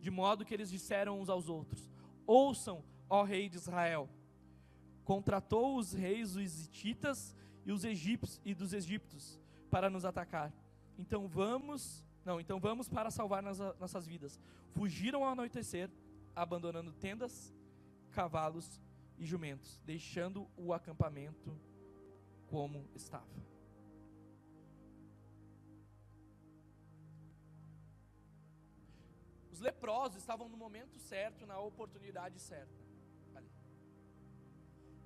de 0.00 0.10
modo 0.10 0.44
que 0.44 0.52
eles 0.52 0.68
disseram 0.68 1.20
uns 1.20 1.28
aos 1.28 1.48
outros: 1.48 1.88
Ouçam, 2.26 2.84
ó 3.08 3.22
rei 3.22 3.48
de 3.48 3.54
Israel. 3.54 4.10
Contratou 5.04 5.76
os 5.76 5.92
reis 5.92 6.32
dos 6.32 6.64
hititas 6.64 7.36
e 7.64 7.72
os 7.72 7.84
egípcios 7.84 8.40
e 8.44 8.54
dos 8.54 8.72
egípcios 8.72 9.38
para 9.70 9.90
nos 9.90 10.04
atacar. 10.04 10.52
Então 10.98 11.26
vamos 11.28 12.04
não, 12.24 12.38
então 12.38 12.60
vamos 12.60 12.88
para 12.88 13.10
salvar 13.10 13.42
nossas 13.42 14.06
vidas. 14.06 14.38
Fugiram 14.72 15.24
ao 15.24 15.32
anoitecer, 15.32 15.90
abandonando 16.36 16.92
tendas, 16.92 17.54
cavalos 18.10 18.80
e 19.18 19.24
jumentos, 19.24 19.80
deixando 19.84 20.48
o 20.56 20.72
acampamento 20.72 21.58
como 22.46 22.86
estava. 22.94 23.50
Os 29.50 29.60
leprosos 29.60 30.18
estavam 30.18 30.48
no 30.48 30.56
momento 30.56 30.98
certo, 30.98 31.46
na 31.46 31.58
oportunidade 31.58 32.38
certa. 32.38 32.74
Ali. 33.34 33.50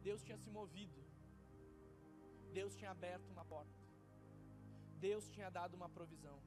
Deus 0.02 0.22
tinha 0.22 0.38
se 0.38 0.50
movido. 0.50 1.03
Deus 2.58 2.74
tinha 2.78 2.92
aberto 2.96 3.28
uma 3.36 3.44
porta. 3.54 3.78
Deus 5.08 5.24
tinha 5.34 5.50
dado 5.58 5.74
uma 5.80 5.88
provisão 5.98 6.38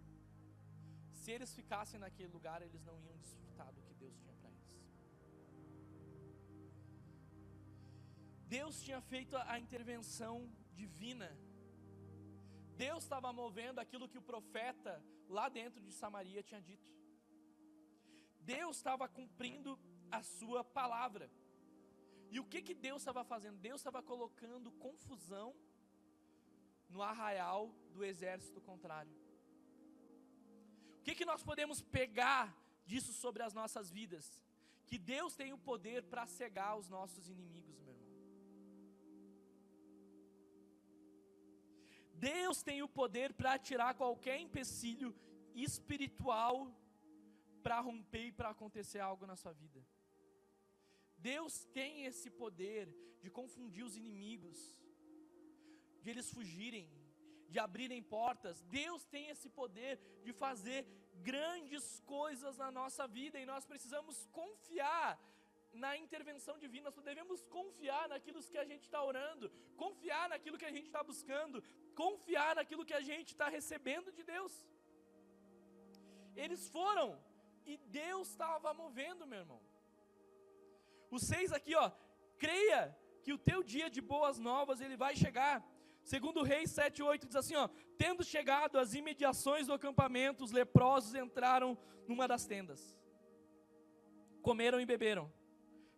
se 1.27 1.31
eles 1.35 1.53
ficassem 1.53 1.99
naquele 1.99 2.31
lugar, 2.35 2.59
eles 2.61 2.81
não 2.89 2.97
iam 3.05 3.17
desfrutar 3.17 3.69
do 3.75 3.81
que 3.85 3.93
Deus 4.01 4.15
tinha 4.17 4.33
para 4.35 4.49
eles. 4.49 4.69
Deus 8.55 8.81
tinha 8.85 9.01
feito 9.01 9.35
a 9.35 9.59
intervenção 9.59 10.33
divina. 10.81 11.29
Deus 12.77 13.03
estava 13.03 13.33
movendo 13.33 13.79
aquilo 13.79 14.07
que 14.07 14.17
o 14.17 14.21
profeta 14.21 15.03
lá 15.27 15.49
dentro 15.49 15.81
de 15.81 15.91
Samaria 15.91 16.41
tinha 16.41 16.61
dito. 16.61 16.87
Deus 18.39 18.77
estava 18.77 19.05
cumprindo 19.09 19.77
a 20.09 20.23
sua 20.23 20.63
palavra. 20.63 21.29
E 22.29 22.39
o 22.39 22.45
que 22.45 22.61
que 22.61 22.73
Deus 22.87 23.01
estava 23.01 23.25
fazendo? 23.25 23.57
Deus 23.69 23.81
estava 23.81 24.01
colocando 24.01 24.71
confusão 24.87 25.53
no 26.89 27.01
arraial 27.01 27.71
do 27.93 28.03
exército 28.03 28.61
contrário 28.61 29.15
que, 31.07 31.15
que 31.15 31.25
nós 31.31 31.41
podemos 31.41 31.81
pegar 31.81 32.53
disso 32.85 33.13
sobre 33.13 33.41
as 33.41 33.53
nossas 33.53 33.89
vidas? 33.89 34.25
Que 34.85 34.97
Deus 34.97 35.35
tem 35.37 35.53
o 35.53 35.57
poder 35.57 36.03
para 36.03 36.27
cegar 36.27 36.77
os 36.77 36.89
nossos 36.89 37.29
inimigos, 37.29 37.79
meu 37.79 37.93
irmão. 37.93 38.11
Deus 42.13 42.61
tem 42.61 42.81
o 42.83 42.89
poder 42.89 43.33
para 43.33 43.57
tirar 43.57 43.93
qualquer 43.93 44.37
empecilho 44.41 45.15
espiritual 45.55 46.55
para 47.63 47.79
romper 47.79 48.25
e 48.27 48.31
para 48.33 48.49
acontecer 48.49 48.99
algo 48.99 49.25
na 49.25 49.37
sua 49.37 49.53
vida. 49.53 49.81
Deus 51.17 51.63
tem 51.77 52.03
esse 52.03 52.29
poder 52.29 52.93
de 53.21 53.29
confundir 53.29 53.85
os 53.85 53.95
inimigos, 53.95 54.77
de 56.07 56.11
eles 56.11 56.29
fugirem, 56.35 56.85
de 57.53 57.59
abrirem 57.59 58.01
portas. 58.01 58.61
Deus 58.81 59.01
tem 59.13 59.23
esse 59.33 59.49
poder 59.61 59.93
de 60.25 60.31
fazer 60.43 60.79
grandes 61.29 61.85
coisas 62.15 62.55
na 62.63 62.69
nossa 62.79 63.05
vida 63.17 63.37
e 63.39 63.49
nós 63.51 63.65
precisamos 63.71 64.15
confiar 64.39 65.09
na 65.83 65.91
intervenção 66.03 66.55
divina, 66.63 66.89
nós 66.89 67.07
devemos 67.09 67.41
confiar 67.57 68.05
naquilo 68.13 68.41
que 68.53 68.61
a 68.63 68.67
gente 68.71 68.85
está 68.89 69.01
orando, 69.11 69.51
confiar 69.83 70.25
naquilo 70.33 70.59
que 70.61 70.69
a 70.69 70.71
gente 70.75 70.87
está 70.91 71.03
buscando, 71.11 71.61
confiar 72.03 72.51
naquilo 72.59 72.85
que 72.89 72.97
a 73.01 73.03
gente 73.09 73.31
está 73.35 73.49
recebendo 73.57 74.09
de 74.17 74.23
Deus. 74.33 74.53
Eles 76.43 76.63
foram 76.69 77.07
e 77.65 77.75
Deus 78.03 78.29
estava 78.29 78.73
movendo, 78.83 79.27
meu 79.27 79.39
irmão. 79.43 79.61
Os 81.11 81.23
seis 81.33 81.51
aqui, 81.51 81.75
ó, 81.75 81.91
creia 82.45 82.81
que 83.23 83.33
o 83.33 83.43
teu 83.49 83.61
dia 83.61 83.89
de 83.95 84.01
boas 84.13 84.37
novas 84.51 84.79
ele 84.79 84.95
vai 85.05 85.15
chegar. 85.25 85.55
Segundo 86.07 86.41
Reis 86.41 86.71
7, 86.71 87.03
8 87.03 87.27
diz 87.27 87.35
assim, 87.35 87.57
ó, 87.57 87.67
tendo 87.97 88.23
chegado 88.23 88.79
às 88.79 88.93
imediações 88.93 89.67
do 89.67 89.73
acampamento, 89.73 90.41
os 90.41 90.53
leprosos 90.53 91.13
entraram 91.13 91.77
numa 92.07 92.25
das 92.25 92.45
tendas. 92.45 92.97
Comeram 94.41 94.79
e 94.79 94.85
beberam. 94.85 95.29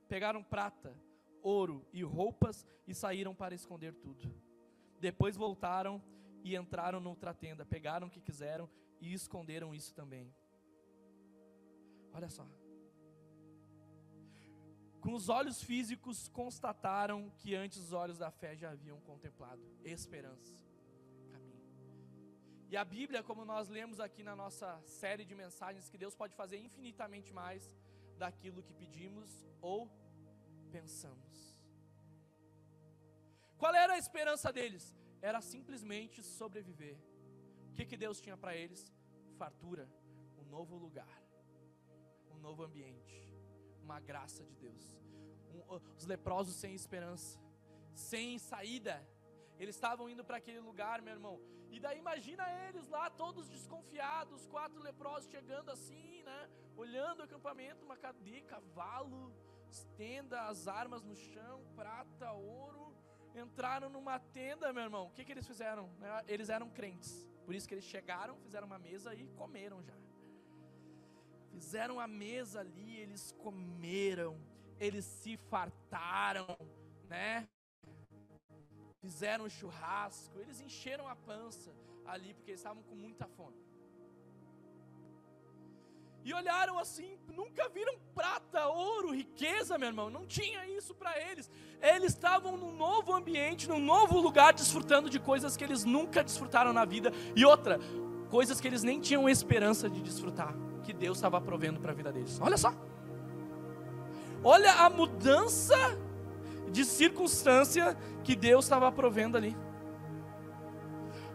Pegaram 0.08 0.42
prata, 0.42 1.00
ouro 1.44 1.86
e 1.94 2.02
roupas 2.02 2.66
e 2.88 2.96
saíram 2.96 3.36
para 3.36 3.54
esconder 3.54 3.94
tudo. 3.94 4.34
Depois 5.00 5.38
voltaram 5.38 6.02
e 6.44 6.56
entraram 6.56 7.00
noutra 7.00 7.32
tenda, 7.32 7.64
pegaram 7.64 8.08
o 8.08 8.10
que 8.10 8.20
quiseram 8.20 8.68
e 9.00 9.14
esconderam 9.14 9.76
isso 9.76 9.94
também. 9.94 10.34
Olha 12.12 12.30
só. 12.32 12.48
Com 15.02 15.14
os 15.14 15.30
olhos 15.30 15.62
físicos 15.64 16.28
constataram 16.28 17.30
que 17.38 17.56
antes 17.56 17.78
os 17.78 17.94
olhos 17.94 18.18
da 18.18 18.30
fé 18.30 18.56
já 18.56 18.72
haviam 18.72 19.00
contemplado 19.02 19.62
esperança, 19.84 20.54
caminho. 21.32 21.64
E 22.70 22.76
a 22.76 22.84
Bíblia, 22.84 23.24
como 23.24 23.46
nós 23.46 23.70
lemos 23.70 24.00
aqui 24.02 24.24
na 24.24 24.36
nossa 24.36 24.82
série 24.86 25.24
de 25.24 25.34
mensagens, 25.34 25.90
que 25.90 25.98
Deus 25.98 26.16
pode 26.16 26.36
fazer 26.36 26.58
infinitamente 26.58 27.32
mais 27.32 27.72
daquilo 28.18 28.62
que 28.62 28.74
pedimos 28.74 29.48
ou 29.62 29.90
pensamos. 30.70 31.58
Qual 33.58 33.74
era 33.74 33.94
a 33.94 33.98
esperança 33.98 34.52
deles? 34.52 34.94
Era 35.22 35.42
simplesmente 35.42 36.22
sobreviver. 36.22 36.98
O 37.72 37.74
que, 37.76 37.86
que 37.86 37.98
Deus 37.98 38.20
tinha 38.20 38.36
para 38.36 38.56
eles? 38.56 38.92
Fartura, 39.38 39.90
um 40.38 40.44
novo 40.44 40.76
lugar, 40.78 41.24
um 42.32 42.38
novo 42.40 42.64
ambiente 42.64 43.29
uma 43.90 44.00
graça 44.00 44.44
de 44.44 44.56
Deus. 44.56 44.84
Um, 45.54 45.80
os 45.98 46.06
leprosos 46.06 46.56
sem 46.56 46.74
esperança, 46.76 47.40
sem 47.94 48.38
saída. 48.38 48.96
Eles 49.60 49.76
estavam 49.76 50.08
indo 50.08 50.24
para 50.24 50.38
aquele 50.38 50.60
lugar, 50.60 51.02
meu 51.02 51.14
irmão. 51.14 51.42
E 51.72 51.80
daí 51.80 51.98
imagina 51.98 52.44
eles 52.68 52.88
lá, 52.88 53.10
todos 53.10 53.50
desconfiados, 53.50 54.46
quatro 54.48 54.80
leprosos 54.82 55.30
chegando 55.30 55.70
assim, 55.72 56.24
né? 56.24 56.50
Olhando 56.78 57.20
o 57.22 57.24
acampamento, 57.24 57.84
uma 57.84 57.98
cadeia, 57.98 58.44
cavalo, 58.44 59.34
tenda, 59.98 60.42
as 60.44 60.68
armas 60.68 61.04
no 61.04 61.16
chão, 61.16 61.66
prata, 61.76 62.32
ouro. 62.32 62.96
Entraram 63.36 63.90
numa 63.90 64.20
tenda, 64.20 64.72
meu 64.74 64.84
irmão. 64.84 65.08
O 65.08 65.12
que, 65.12 65.26
que 65.26 65.32
eles 65.32 65.48
fizeram? 65.48 65.90
Eles 66.28 66.50
eram 66.50 66.70
crentes. 66.70 67.28
Por 67.46 67.54
isso 67.56 67.68
que 67.68 67.74
eles 67.74 67.86
chegaram, 67.86 68.38
fizeram 68.42 68.68
uma 68.68 68.80
mesa 68.80 69.14
e 69.14 69.28
comeram 69.30 69.82
já. 69.82 69.96
Fizeram 71.52 72.00
a 72.00 72.08
mesa 72.08 72.62
ali, 72.62 72.98
eles 72.98 73.34
comeram, 73.38 74.38
eles 74.80 75.06
se 75.06 75.38
fartaram, 75.50 76.58
né? 77.08 77.48
Fizeram 79.02 79.46
um 79.46 79.50
churrasco, 79.50 80.40
eles 80.40 80.62
encheram 80.62 81.08
a 81.08 81.16
pança 81.16 81.74
ali, 82.06 82.34
porque 82.34 82.52
eles 82.52 82.60
estavam 82.60 82.84
com 82.84 82.96
muita 82.96 83.28
fome. 83.28 83.58
E 86.24 86.34
olharam 86.34 86.78
assim, 86.78 87.18
nunca 87.34 87.70
viram 87.70 87.98
prata, 88.14 88.68
ouro, 88.68 89.14
riqueza, 89.14 89.78
meu 89.78 89.88
irmão. 89.88 90.10
Não 90.10 90.28
tinha 90.28 90.68
isso 90.68 90.94
para 90.94 91.18
eles. 91.18 91.50
Eles 91.82 92.12
estavam 92.14 92.58
num 92.58 92.76
novo 92.76 93.14
ambiente, 93.14 93.70
num 93.70 93.80
novo 93.80 94.20
lugar, 94.20 94.54
desfrutando 94.54 95.10
de 95.10 95.20
coisas 95.20 95.56
que 95.56 95.64
eles 95.64 95.86
nunca 95.86 96.24
desfrutaram 96.24 96.74
na 96.74 96.84
vida. 96.84 97.12
E 97.36 97.46
outra, 97.46 97.80
coisas 98.30 98.60
que 98.60 98.68
eles 98.68 98.84
nem 98.84 99.00
tinham 99.00 99.30
esperança 99.30 99.90
de 99.90 100.02
desfrutar 100.02 100.69
que 100.90 100.94
Deus 100.94 101.20
estava 101.20 101.40
provendo 101.40 101.80
para 101.80 101.92
a 101.92 101.94
vida 101.94 102.12
deles. 102.12 102.40
Olha 102.42 102.58
só. 102.58 102.74
Olha 104.44 104.74
a 104.74 104.90
mudança 104.90 105.78
de 106.72 106.84
circunstância 106.84 107.96
que 108.24 108.36
Deus 108.36 108.66
estava 108.66 108.92
provendo 108.92 109.38
ali. 109.38 109.56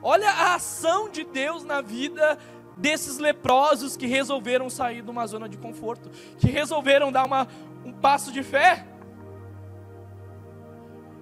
Olha 0.03 0.29
a 0.29 0.55
ação 0.57 1.09
de 1.09 1.23
Deus 1.23 1.62
na 1.62 1.81
vida 1.81 2.37
desses 2.77 3.19
leprosos 3.19 3.97
que 3.97 4.07
resolveram 4.07 4.69
sair 4.69 5.03
de 5.03 5.11
uma 5.11 5.25
zona 5.25 5.49
de 5.49 5.57
conforto, 5.57 6.11
que 6.38 6.49
resolveram 6.49 7.12
dar 7.12 7.25
uma, 7.25 7.47
um 7.85 7.93
passo 7.93 8.33
de 8.33 8.43
fé. 8.43 8.85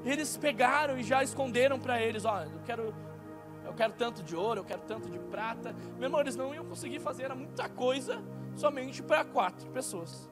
Eles 0.06 0.38
pegaram 0.38 0.98
e 0.98 1.02
já 1.02 1.22
esconderam 1.22 1.78
para 1.78 2.00
eles: 2.00 2.24
ó, 2.24 2.44
eu 2.44 2.60
quero 2.64 2.94
eu 3.72 3.76
quero 3.76 3.92
tanto 3.94 4.22
de 4.22 4.36
ouro, 4.36 4.60
eu 4.60 4.64
quero 4.64 4.82
tanto 4.82 5.08
de 5.08 5.18
prata. 5.18 5.74
Meu 5.96 6.04
irmão, 6.04 6.20
eles 6.20 6.36
não 6.36 6.54
iam 6.54 6.64
conseguir 6.64 7.00
fazer 7.00 7.34
muita 7.34 7.68
coisa 7.70 8.22
somente 8.54 9.02
para 9.02 9.24
quatro 9.24 9.68
pessoas. 9.70 10.30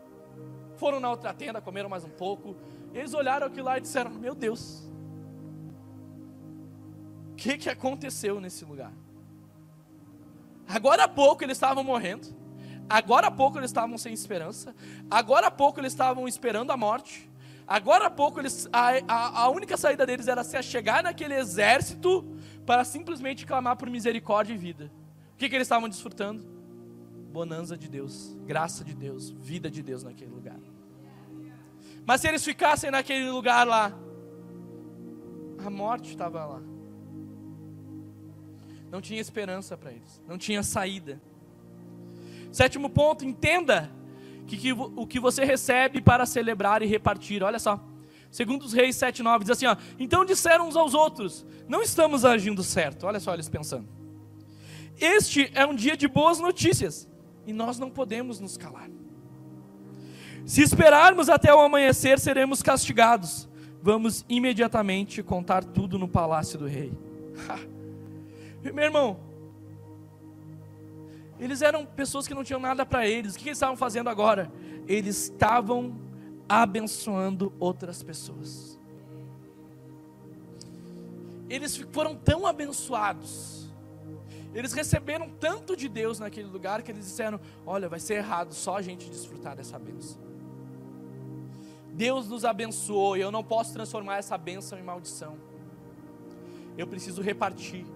Foram 0.77 1.01
na 1.01 1.11
outra 1.11 1.33
tenda, 1.33 1.61
comeram 1.61 1.89
mais 1.89 2.05
um 2.05 2.11
pouco. 2.11 2.55
Eles 2.93 3.15
olharam 3.15 3.47
aquilo 3.47 3.65
lá 3.65 3.79
e 3.79 3.81
disseram: 3.81 4.11
Meu 4.11 4.35
Deus, 4.35 4.93
o 7.33 7.35
que, 7.35 7.57
que 7.57 7.71
aconteceu 7.71 8.41
nesse 8.41 8.65
lugar? 8.65 8.93
Agora 10.69 11.05
há 11.05 11.09
pouco 11.09 11.43
eles 11.43 11.57
estavam 11.57 11.83
morrendo. 11.83 12.29
Agora 12.89 13.29
há 13.29 13.31
pouco 13.31 13.59
eles 13.59 13.71
estavam 13.71 13.97
sem 13.97 14.13
esperança. 14.13 14.75
Agora 15.11 15.47
há 15.47 15.51
pouco 15.51 15.81
eles 15.81 15.93
estavam 15.93 16.29
esperando 16.29 16.73
a 16.73 16.77
morte. 16.77 17.31
Agora 17.67 18.07
há 18.07 18.11
pouco 18.11 18.41
eles, 18.41 18.69
a, 18.73 18.91
a, 19.09 19.43
a 19.43 19.49
única 19.49 19.77
saída 19.77 20.05
deles 20.05 20.29
era 20.29 20.43
se 20.43 20.57
achegar 20.57 21.05
naquele 21.05 21.35
exército 21.35 22.37
para 22.67 22.85
simplesmente 22.85 23.47
clamar 23.47 23.77
por 23.77 23.89
misericórdia 23.89 24.55
e 24.55 24.57
vida. 24.57 24.91
O 25.35 25.37
que, 25.37 25.49
que 25.49 25.55
eles 25.55 25.67
estavam 25.67 25.89
desfrutando? 25.89 26.43
Bonança 27.33 27.77
de 27.77 27.89
Deus, 27.89 28.37
graça 28.45 28.85
de 28.85 28.95
Deus, 28.95 29.31
vida 29.31 29.71
de 29.71 29.83
Deus 29.83 30.03
naquele 30.03 30.31
lugar. 30.31 30.59
Mas 32.05 32.21
se 32.21 32.29
eles 32.29 32.45
ficassem 32.45 32.91
naquele 32.91 33.31
lugar 33.31 33.67
lá, 33.67 33.93
a 35.65 35.71
morte 35.71 36.11
estava 36.11 36.45
lá. 36.45 36.63
Não 38.91 39.01
tinha 39.01 39.21
esperança 39.21 39.77
para 39.77 39.93
eles, 39.93 40.21
não 40.27 40.37
tinha 40.37 40.63
saída. 40.63 41.21
Sétimo 42.51 42.91
ponto, 42.91 43.25
entenda 43.25 43.91
que, 44.47 44.57
que, 44.57 44.73
o 44.73 45.07
que 45.07 45.21
você 45.21 45.45
recebe 45.45 46.01
para 46.01 46.27
celebrar 46.27 46.83
e 46.83 46.87
repartir. 46.87 47.43
Olha 47.43 47.59
só. 47.59 47.81
Segundo 48.31 48.63
os 48.63 48.73
reis 48.73 48.97
7,9 48.97 49.41
diz 49.41 49.51
assim: 49.51 49.67
ó, 49.67 49.77
Então 49.99 50.25
disseram 50.25 50.69
uns 50.69 50.77
aos 50.77 50.95
outros: 50.95 51.45
Não 51.69 51.83
estamos 51.83 52.25
agindo 52.25 52.63
certo. 52.63 53.07
Olha 53.07 53.19
só 53.19 53.35
eles 53.35 53.49
pensando. 53.49 53.89
Este 54.99 55.51
é 55.55 55.67
um 55.67 55.75
dia 55.75 55.97
de 55.97 56.07
boas 56.07 56.39
notícias 56.39 57.09
e 57.47 57.53
nós 57.53 57.79
não 57.79 57.91
podemos 57.91 58.39
nos 58.39 58.57
calar. 58.57 58.91
Se 60.45 60.63
esperarmos 60.63 61.29
até 61.29 61.55
o 61.55 61.61
amanhecer, 61.61 62.19
seremos 62.19 62.63
castigados. 62.63 63.49
Vamos 63.83 64.25
imediatamente 64.29 65.23
contar 65.23 65.65
tudo 65.65 65.99
no 65.99 66.07
palácio 66.07 66.59
do 66.59 66.67
rei. 66.67 66.93
Meu 68.63 68.85
irmão, 68.85 69.19
eles 71.39 71.63
eram 71.63 71.87
pessoas 71.87 72.29
que 72.29 72.35
não 72.35 72.45
tinham 72.45 72.61
nada 72.61 72.85
para 72.85 73.07
eles. 73.07 73.35
O 73.35 73.39
que 73.39 73.49
eles 73.49 73.57
estavam 73.57 73.77
fazendo 73.77 74.11
agora? 74.11 74.53
Eles 74.87 75.25
estavam 75.25 75.99
abençoando 76.51 77.53
outras 77.61 78.03
pessoas. 78.03 78.77
Eles 81.49 81.77
foram 81.93 82.17
tão 82.17 82.45
abençoados. 82.45 83.71
Eles 84.53 84.73
receberam 84.73 85.31
tanto 85.31 85.77
de 85.77 85.89
Deus 85.89 86.19
naquele 86.19 86.49
lugar 86.49 86.83
que 86.83 86.91
eles 86.91 87.05
disseram: 87.05 87.41
Olha, 87.65 87.89
vai 87.89 88.01
ser 88.01 88.15
errado 88.15 88.53
só 88.53 88.77
a 88.77 88.83
gente 88.83 89.09
desfrutar 89.09 89.55
dessa 89.55 89.79
bênção. 89.79 90.21
Deus 91.93 92.29
nos 92.29 92.45
abençoou 92.45 93.17
e 93.17 93.21
eu 93.21 93.31
não 93.31 93.45
posso 93.45 93.73
transformar 93.73 94.17
essa 94.17 94.37
bênção 94.37 94.77
em 94.77 94.83
maldição. 94.83 95.39
Eu 96.77 96.87
preciso 96.87 97.23
repartir 97.23 97.87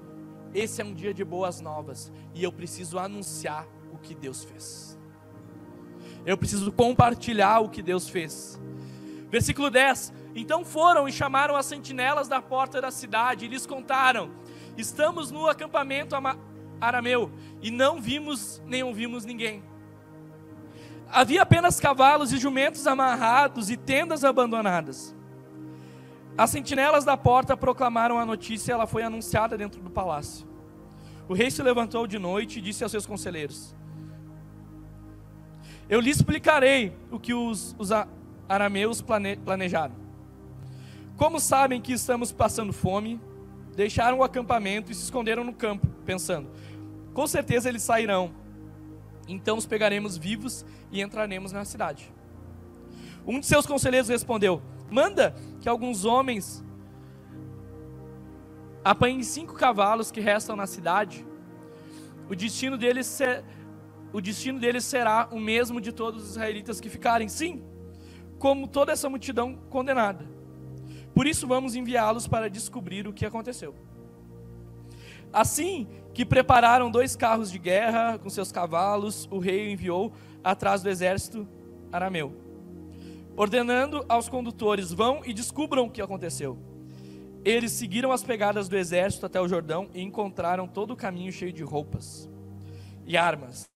esse 0.55 0.81
é 0.81 0.85
um 0.85 0.95
dia 0.95 1.13
de 1.13 1.25
boas 1.25 1.61
novas 1.61 2.13
e 2.33 2.45
eu 2.45 2.53
preciso 2.53 2.97
anunciar 2.97 3.67
o 3.93 3.99
que 3.99 4.15
Deus 4.15 4.45
fez. 4.45 4.94
Eu 6.27 6.39
preciso 6.39 6.73
compartilhar 6.73 7.61
o 7.61 7.69
que 7.69 7.83
Deus 7.83 8.09
fez. 8.09 8.61
Versículo 9.31 9.71
10: 9.71 10.13
Então 10.35 10.65
foram 10.65 11.09
e 11.09 11.13
chamaram 11.13 11.57
as 11.57 11.67
sentinelas 11.67 12.29
da 12.29 12.41
porta 12.41 12.81
da 12.81 12.91
cidade 12.91 13.45
e 13.45 13.49
lhes 13.49 13.67
contaram: 13.67 14.31
Estamos 14.77 15.31
no 15.31 15.47
acampamento 15.49 16.15
arameu 16.81 17.31
e 17.63 17.71
não 17.71 18.01
vimos 18.01 18.63
nem 18.67 18.83
ouvimos 18.83 19.25
ninguém. 19.25 19.63
Havia 21.11 21.43
apenas 21.43 21.79
cavalos 21.79 22.33
e 22.33 22.39
jumentos 22.39 22.87
amarrados 22.87 23.71
e 23.71 23.77
tendas 23.77 24.25
abandonadas. 24.25 25.15
As 26.37 26.51
sentinelas 26.51 27.05
da 27.05 27.17
porta 27.17 27.57
proclamaram 27.57 28.19
a 28.19 28.27
notícia 28.27 28.73
ela 28.73 28.87
foi 28.87 29.03
anunciada 29.03 29.57
dentro 29.57 29.81
do 29.81 29.91
palácio. 29.91 30.47
O 31.29 31.35
rei 31.35 31.51
se 31.51 31.63
levantou 31.63 32.07
de 32.07 32.19
noite 32.19 32.59
e 32.59 32.63
disse 32.63 32.83
aos 32.83 32.91
seus 32.91 33.07
conselheiros: 33.07 33.75
Eu 35.89 36.01
lhe 36.01 36.11
explicarei 36.11 36.93
o 37.11 37.19
que 37.19 37.35
os, 37.35 37.75
os 37.79 37.91
arameus 38.49 39.03
plane, 39.03 39.37
planejaram. 39.37 39.95
Como 41.17 41.39
sabem 41.39 41.81
que 41.81 41.93
estamos 41.93 42.33
passando 42.33 42.73
fome, 42.73 43.21
deixaram 43.77 44.19
o 44.19 44.25
acampamento 44.25 44.91
e 44.91 44.95
se 44.95 45.05
esconderam 45.05 45.45
no 45.45 45.53
campo, 45.53 45.87
pensando: 46.05 46.49
Com 47.13 47.27
certeza 47.27 47.69
eles 47.69 47.83
sairão. 47.83 48.33
Então 49.29 49.57
os 49.57 49.67
pegaremos 49.67 50.17
vivos 50.17 50.65
e 50.91 51.01
entraremos 51.01 51.53
na 51.53 51.65
cidade. 51.65 52.13
Um 53.27 53.41
de 53.41 53.47
seus 53.47 53.67
conselheiros 53.67 54.09
respondeu: 54.09 54.63
Manda 54.91 55.35
que 55.61 55.69
alguns 55.69 56.05
homens 56.05 56.65
Apanhem 58.85 59.23
cinco 59.23 59.55
cavalos 59.55 60.11
que 60.11 60.21
restam 60.21 60.55
na 60.55 60.67
cidade. 60.67 61.27
O 62.29 62.37
destino 62.37 62.77
deles, 62.77 63.07
ser, 63.07 63.43
o 64.15 64.21
destino 64.21 64.61
deles 64.61 64.85
será 64.85 65.29
o 65.33 65.41
mesmo 65.41 65.81
de 65.81 65.91
todos 65.91 66.23
os 66.23 66.31
israelitas 66.31 66.81
que 66.81 66.89
ficarem, 66.89 67.29
sim, 67.29 67.65
como 68.39 68.69
toda 68.69 68.93
essa 68.93 69.11
multidão 69.11 69.57
condenada. 69.69 70.25
Por 71.13 71.27
isso 71.27 71.49
vamos 71.49 71.75
enviá-los 71.75 72.29
para 72.29 72.49
descobrir 72.49 73.09
o 73.09 73.13
que 73.13 73.27
aconteceu. 73.27 73.75
Assim 75.33 75.89
que 76.13 76.25
prepararam 76.25 76.93
dois 76.93 77.17
carros 77.17 77.51
de 77.51 77.59
guerra 77.59 78.17
com 78.17 78.31
seus 78.31 78.53
cavalos, 78.53 79.29
o 79.33 79.41
rei 79.41 79.73
enviou 79.73 80.13
atrás 80.45 80.81
do 80.81 80.89
exército 80.89 81.45
arameu, 81.91 82.37
ordenando 83.37 84.05
aos 84.09 84.29
condutores: 84.29 84.93
vão 84.93 85.23
e 85.25 85.33
descubram 85.33 85.87
o 85.87 85.91
que 85.91 86.01
aconteceu. 86.01 86.57
Eles 87.45 87.73
seguiram 87.73 88.13
as 88.13 88.23
pegadas 88.23 88.69
do 88.69 88.77
exército 88.77 89.27
até 89.27 89.41
o 89.41 89.49
Jordão 89.49 89.89
e 89.93 90.01
encontraram 90.01 90.69
todo 90.69 90.93
o 90.93 90.97
caminho 90.97 91.33
cheio 91.33 91.53
de 91.53 91.65
roupas 91.65 92.31
e 93.05 93.17
armas 93.17 93.74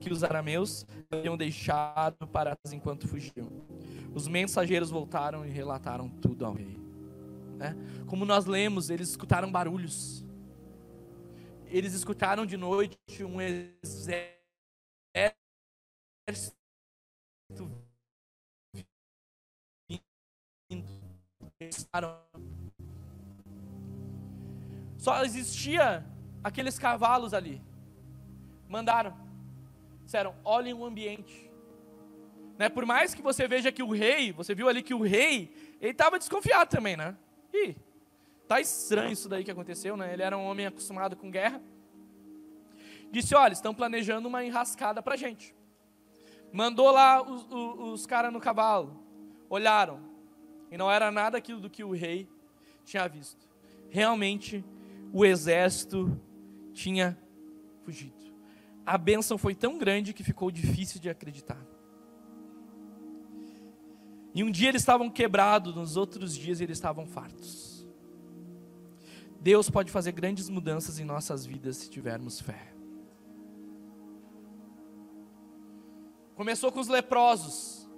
que 0.00 0.10
os 0.10 0.24
arameus 0.24 0.86
haviam 1.10 1.36
deixado 1.36 2.26
para 2.26 2.56
enquanto 2.72 3.06
fugiam. 3.06 3.48
Os 4.14 4.26
mensageiros 4.26 4.90
voltaram 4.90 5.44
e 5.44 5.50
relataram 5.50 6.08
tudo 6.08 6.46
ao 6.46 6.54
rei. 6.54 6.78
Né? 7.58 7.76
Como 8.06 8.24
nós 8.24 8.46
lemos, 8.46 8.88
eles 8.88 9.10
escutaram 9.10 9.52
barulhos. 9.52 10.24
Eles 11.66 11.92
escutaram 11.92 12.46
de 12.46 12.56
noite 12.56 12.98
um 13.22 13.40
exército. 13.40 14.24
Só 24.96 25.22
existia 25.24 26.04
aqueles 26.42 26.78
cavalos 26.78 27.34
ali. 27.34 27.62
Mandaram. 28.66 29.29
Disseram: 30.10 30.34
olhem 30.44 30.74
o 30.74 30.84
ambiente. 30.84 31.48
Né? 32.58 32.68
Por 32.68 32.84
mais 32.84 33.14
que 33.14 33.22
você 33.22 33.46
veja 33.46 33.70
que 33.70 33.80
o 33.80 33.92
rei, 33.92 34.32
você 34.32 34.56
viu 34.56 34.68
ali 34.68 34.82
que 34.82 34.92
o 34.92 35.02
rei, 35.02 35.54
ele 35.80 35.92
estava 35.92 36.18
desconfiado 36.18 36.68
também, 36.68 36.96
né? 36.96 37.16
Ih, 37.54 37.76
tá 38.48 38.60
estranho 38.60 39.12
isso 39.12 39.28
daí 39.28 39.44
que 39.44 39.52
aconteceu, 39.52 39.96
né? 39.96 40.12
Ele 40.12 40.24
era 40.24 40.36
um 40.36 40.44
homem 40.44 40.66
acostumado 40.66 41.14
com 41.14 41.30
guerra. 41.30 41.62
Disse: 43.12 43.36
olha, 43.36 43.52
estão 43.52 43.72
planejando 43.72 44.26
uma 44.26 44.44
enrascada 44.44 45.00
para 45.00 45.14
gente. 45.14 45.54
Mandou 46.52 46.90
lá 46.90 47.22
os, 47.22 47.46
os, 47.48 47.78
os 47.78 48.04
caras 48.04 48.32
no 48.32 48.40
cavalo. 48.40 49.00
Olharam. 49.48 50.00
E 50.72 50.76
não 50.76 50.90
era 50.90 51.12
nada 51.12 51.38
aquilo 51.38 51.60
do 51.60 51.70
que 51.70 51.84
o 51.84 51.92
rei 51.92 52.28
tinha 52.84 53.06
visto. 53.06 53.48
Realmente 53.88 54.64
o 55.12 55.24
exército 55.24 56.20
tinha 56.72 57.16
fugido. 57.84 58.19
A 58.90 58.98
bênção 58.98 59.38
foi 59.38 59.54
tão 59.54 59.78
grande 59.78 60.12
que 60.12 60.24
ficou 60.24 60.50
difícil 60.50 61.00
de 61.00 61.08
acreditar. 61.08 61.64
E 64.34 64.42
um 64.42 64.50
dia 64.50 64.68
eles 64.68 64.82
estavam 64.82 65.08
quebrados, 65.08 65.76
nos 65.76 65.96
outros 65.96 66.36
dias 66.36 66.60
eles 66.60 66.76
estavam 66.76 67.06
fartos. 67.06 67.86
Deus 69.40 69.70
pode 69.70 69.92
fazer 69.92 70.10
grandes 70.10 70.48
mudanças 70.48 70.98
em 70.98 71.04
nossas 71.04 71.46
vidas 71.46 71.76
se 71.76 71.88
tivermos 71.88 72.40
fé. 72.40 72.74
Começou 76.34 76.72
com 76.72 76.80
os 76.80 76.88
leprosos, 76.88 77.88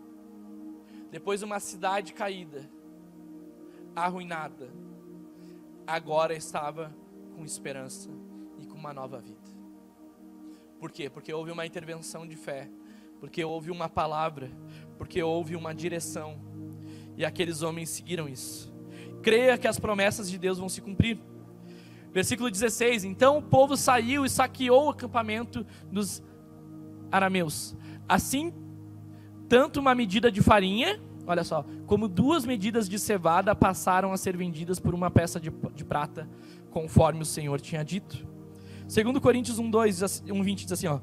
depois 1.11 1.43
uma 1.43 1.59
cidade 1.59 2.13
caída, 2.13 2.71
arruinada, 3.97 4.71
agora 5.87 6.35
estava 6.35 6.95
com 7.35 7.47
esperança 7.47 8.11
e 8.59 8.67
com 8.67 8.77
uma 8.77 8.93
nova 8.93 9.19
vida. 9.19 9.42
Por 10.83 10.91
quê? 10.91 11.09
Porque 11.09 11.33
houve 11.33 11.53
uma 11.53 11.65
intervenção 11.65 12.27
de 12.27 12.35
fé, 12.35 12.69
porque 13.21 13.45
houve 13.45 13.71
uma 13.71 13.89
palavra, 13.89 14.51
porque 14.99 15.23
houve 15.23 15.55
uma 15.55 15.73
direção, 15.73 16.41
e 17.17 17.25
aqueles 17.25 17.63
homens 17.63 17.89
seguiram 17.89 18.29
isso. 18.29 18.75
Creia 19.23 19.57
que 19.57 19.69
as 19.69 19.79
promessas 19.79 20.29
de 20.29 20.37
Deus 20.37 20.59
vão 20.59 20.69
se 20.69 20.81
cumprir. 20.81 21.21
Versículo 22.11 22.51
16: 22.51 23.05
Então 23.05 23.39
o 23.39 23.43
povo 23.43 23.77
saiu 23.77 24.25
e 24.25 24.29
saqueou 24.29 24.87
o 24.87 24.91
acampamento 24.91 25.65
dos 25.89 26.21
arameus. 27.13 27.77
Assim, 28.09 28.53
tanto 29.49 29.79
uma 29.79 29.95
medida 29.95 30.33
de 30.33 30.43
farinha, 30.43 31.01
olha 31.29 31.45
só, 31.45 31.65
como 31.87 32.09
duas 32.09 32.45
medidas 32.45 32.89
de 32.89 32.99
cevada 32.99 33.55
passaram 33.55 34.13
a 34.13 34.17
ser 34.17 34.37
vendidas 34.37 34.81
por 34.81 34.97
uma 34.97 35.13
peça 35.13 35.39
de, 35.39 35.53
de 35.77 35.85
prata 35.85 36.29
conforme 36.73 37.23
o 37.23 37.25
Senhor 37.25 37.61
tinha 37.61 37.85
dito. 37.85 38.32
Segundo 38.93 39.23
Coríntios 39.23 39.59
1, 39.59 39.71
2, 39.71 40.23
1, 40.31 40.43
20 40.43 40.65
diz 40.65 40.73
assim, 40.73 40.87
ó, 40.87 41.01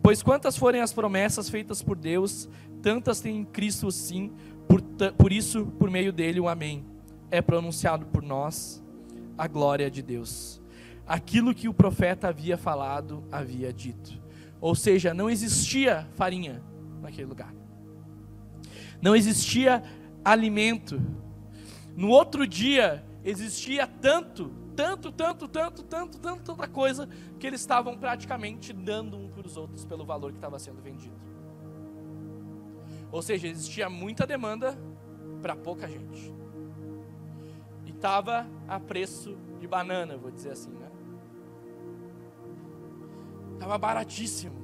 Pois 0.00 0.22
quantas 0.22 0.56
forem 0.56 0.80
as 0.80 0.92
promessas 0.92 1.50
feitas 1.50 1.82
por 1.82 1.96
Deus, 1.96 2.48
tantas 2.80 3.20
tem 3.20 3.38
em 3.38 3.44
Cristo 3.44 3.90
sim, 3.90 4.30
por, 4.68 4.80
por 5.18 5.32
isso, 5.32 5.66
por 5.76 5.90
meio 5.90 6.12
dele, 6.12 6.38
o 6.38 6.48
Amém. 6.48 6.86
É 7.32 7.42
pronunciado 7.42 8.06
por 8.06 8.22
nós 8.22 8.80
a 9.36 9.48
glória 9.48 9.90
de 9.90 10.02
Deus. 10.02 10.62
Aquilo 11.04 11.52
que 11.52 11.68
o 11.68 11.74
profeta 11.74 12.28
havia 12.28 12.56
falado, 12.56 13.24
havia 13.32 13.72
dito. 13.72 14.22
Ou 14.60 14.76
seja, 14.76 15.12
não 15.12 15.28
existia 15.28 16.08
farinha 16.14 16.62
naquele 17.00 17.26
lugar. 17.26 17.52
Não 19.00 19.16
existia 19.16 19.82
alimento. 20.24 21.02
No 21.96 22.06
outro 22.06 22.46
dia, 22.46 23.04
existia 23.24 23.84
tanto 23.84 24.61
tanto, 24.74 25.12
tanto, 25.12 25.48
tanto, 25.48 25.82
tanto, 25.82 26.18
tanto, 26.18 26.42
tanta 26.42 26.68
coisa 26.68 27.08
que 27.38 27.46
eles 27.46 27.60
estavam 27.60 27.96
praticamente 27.96 28.72
dando 28.72 29.16
um 29.16 29.28
para 29.30 29.46
os 29.46 29.56
outros 29.56 29.84
pelo 29.84 30.04
valor 30.04 30.32
que 30.32 30.38
estava 30.38 30.58
sendo 30.58 30.80
vendido. 30.80 31.16
Ou 33.10 33.20
seja, 33.20 33.46
existia 33.46 33.90
muita 33.90 34.26
demanda 34.26 34.78
para 35.40 35.54
pouca 35.54 35.86
gente. 35.86 36.32
E 37.84 37.90
estava 37.90 38.46
a 38.66 38.80
preço 38.80 39.36
de 39.60 39.66
banana, 39.66 40.16
vou 40.16 40.30
dizer 40.30 40.52
assim, 40.52 40.70
né? 40.70 40.90
Estava 43.54 43.76
baratíssimo. 43.76 44.62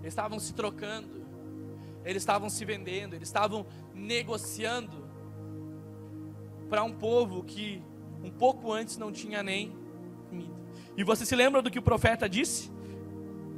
Eles 0.00 0.12
estavam 0.12 0.38
se 0.38 0.52
trocando, 0.52 1.24
eles 2.04 2.22
estavam 2.22 2.50
se 2.50 2.64
vendendo, 2.64 3.14
eles 3.14 3.28
estavam 3.28 3.66
negociando 3.94 5.02
para 6.68 6.84
um 6.84 6.92
povo 6.92 7.42
que 7.42 7.82
um 8.24 8.30
pouco 8.30 8.72
antes 8.72 8.96
não 8.96 9.12
tinha 9.12 9.42
nem 9.42 9.76
comida. 10.28 10.54
E 10.96 11.04
você 11.04 11.26
se 11.26 11.36
lembra 11.36 11.60
do 11.60 11.70
que 11.70 11.78
o 11.78 11.82
profeta 11.82 12.28
disse? 12.28 12.72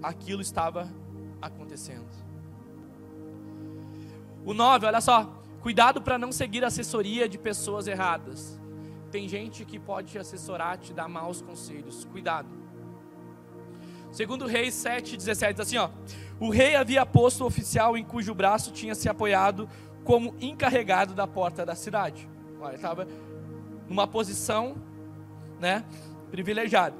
Aquilo 0.02 0.42
estava 0.42 0.92
acontecendo. 1.40 2.08
O 4.44 4.52
9, 4.52 4.86
olha 4.86 5.00
só. 5.00 5.32
Cuidado 5.60 6.02
para 6.02 6.18
não 6.18 6.30
seguir 6.30 6.64
assessoria 6.64 7.28
de 7.28 7.38
pessoas 7.38 7.86
erradas. 7.86 8.60
Tem 9.10 9.28
gente 9.28 9.64
que 9.64 9.78
pode 9.78 10.12
te 10.12 10.18
assessorar, 10.18 10.78
te 10.78 10.92
dar 10.92 11.08
maus 11.08 11.40
conselhos. 11.40 12.04
Cuidado. 12.04 12.48
Segundo 14.12 14.46
Reis 14.46 14.74
7, 14.74 15.16
17, 15.16 15.52
diz 15.52 15.60
assim: 15.60 15.76
ó, 15.76 15.90
O 16.40 16.50
rei 16.50 16.74
havia 16.74 17.04
posto 17.04 17.44
o 17.44 17.46
oficial 17.46 17.96
em 17.96 18.04
cujo 18.04 18.34
braço 18.34 18.72
tinha 18.72 18.94
se 18.94 19.08
apoiado 19.08 19.68
como 20.04 20.34
encarregado 20.40 21.14
da 21.14 21.26
porta 21.26 21.66
da 21.66 21.74
cidade. 21.74 22.28
Olha, 22.60 22.76
estava 22.76 23.06
numa 23.88 24.06
posição, 24.06 24.76
né, 25.58 25.84
privilegiada. 26.30 26.96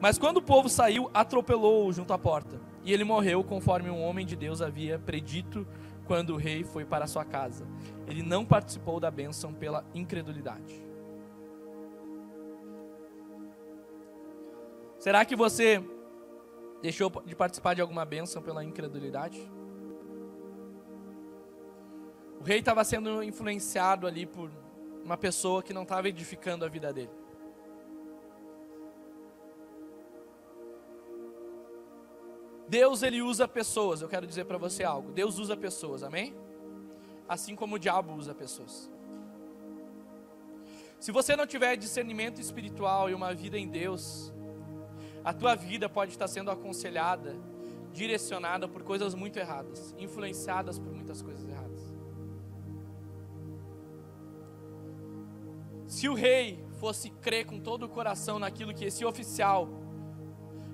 Mas 0.00 0.18
quando 0.18 0.38
o 0.38 0.42
povo 0.42 0.68
saiu, 0.68 1.10
atropelou-o 1.14 1.92
junto 1.92 2.12
à 2.12 2.18
porta. 2.18 2.60
E 2.84 2.92
ele 2.92 3.04
morreu 3.04 3.44
conforme 3.44 3.88
um 3.88 4.02
homem 4.02 4.26
de 4.26 4.34
Deus 4.34 4.60
havia 4.60 4.98
predito 4.98 5.66
quando 6.06 6.30
o 6.30 6.36
rei 6.36 6.64
foi 6.64 6.84
para 6.84 7.06
sua 7.06 7.24
casa. 7.24 7.66
Ele 8.06 8.22
não 8.22 8.44
participou 8.44 8.98
da 8.98 9.10
bênção 9.10 9.54
pela 9.54 9.84
incredulidade. 9.94 10.82
Será 14.98 15.24
que 15.24 15.34
você 15.34 15.82
deixou 16.80 17.10
de 17.24 17.34
participar 17.34 17.74
de 17.74 17.80
alguma 17.80 18.04
bênção 18.04 18.42
pela 18.42 18.64
incredulidade? 18.64 19.40
O 22.40 22.44
rei 22.44 22.58
estava 22.58 22.82
sendo 22.82 23.22
influenciado 23.22 24.06
ali 24.06 24.26
por 24.26 24.50
uma 25.04 25.16
pessoa 25.16 25.62
que 25.62 25.72
não 25.72 25.82
estava 25.82 26.08
edificando 26.08 26.64
a 26.64 26.68
vida 26.68 26.92
dele. 26.92 27.10
Deus 32.68 33.02
ele 33.02 33.20
usa 33.20 33.46
pessoas, 33.46 34.00
eu 34.00 34.08
quero 34.08 34.26
dizer 34.26 34.46
para 34.46 34.56
você 34.56 34.82
algo. 34.82 35.12
Deus 35.12 35.38
usa 35.38 35.56
pessoas, 35.56 36.02
amém? 36.02 36.34
Assim 37.28 37.54
como 37.54 37.76
o 37.76 37.78
diabo 37.78 38.14
usa 38.14 38.34
pessoas. 38.34 38.90
Se 40.98 41.12
você 41.12 41.34
não 41.36 41.46
tiver 41.46 41.76
discernimento 41.76 42.40
espiritual 42.40 43.10
e 43.10 43.14
uma 43.14 43.34
vida 43.34 43.58
em 43.58 43.68
Deus, 43.68 44.32
a 45.24 45.32
tua 45.32 45.54
vida 45.54 45.88
pode 45.88 46.12
estar 46.12 46.28
sendo 46.28 46.50
aconselhada, 46.50 47.36
direcionada 47.92 48.66
por 48.66 48.82
coisas 48.82 49.14
muito 49.14 49.38
erradas, 49.38 49.94
influenciadas 49.98 50.78
por 50.78 50.92
muitas 50.92 51.20
coisas 51.20 51.46
erradas. 51.48 51.71
Se 55.92 56.08
o 56.08 56.14
rei 56.14 56.64
fosse 56.80 57.10
crer 57.10 57.44
com 57.44 57.60
todo 57.60 57.82
o 57.82 57.88
coração 57.88 58.38
naquilo 58.38 58.72
que 58.72 58.86
esse 58.86 59.04
oficial, 59.04 59.68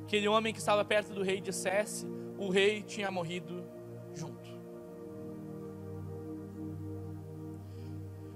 aquele 0.05 0.29
homem 0.29 0.53
que 0.53 0.61
estava 0.61 0.85
perto 0.85 1.13
do 1.13 1.25
rei, 1.25 1.41
dissesse, 1.41 2.07
o 2.39 2.49
rei 2.49 2.85
tinha 2.85 3.11
morrido 3.11 3.69
junto. 4.15 4.49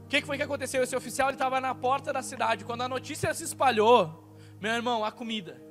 O 0.02 0.08
que 0.08 0.22
foi 0.22 0.36
que 0.36 0.42
aconteceu? 0.42 0.82
Esse 0.82 0.96
oficial 0.96 1.30
estava 1.30 1.60
na 1.60 1.72
porta 1.72 2.12
da 2.12 2.20
cidade. 2.20 2.64
Quando 2.64 2.80
a 2.80 2.88
notícia 2.88 3.32
se 3.32 3.44
espalhou, 3.44 4.36
meu 4.60 4.72
irmão, 4.72 5.04
a 5.04 5.12
comida, 5.12 5.62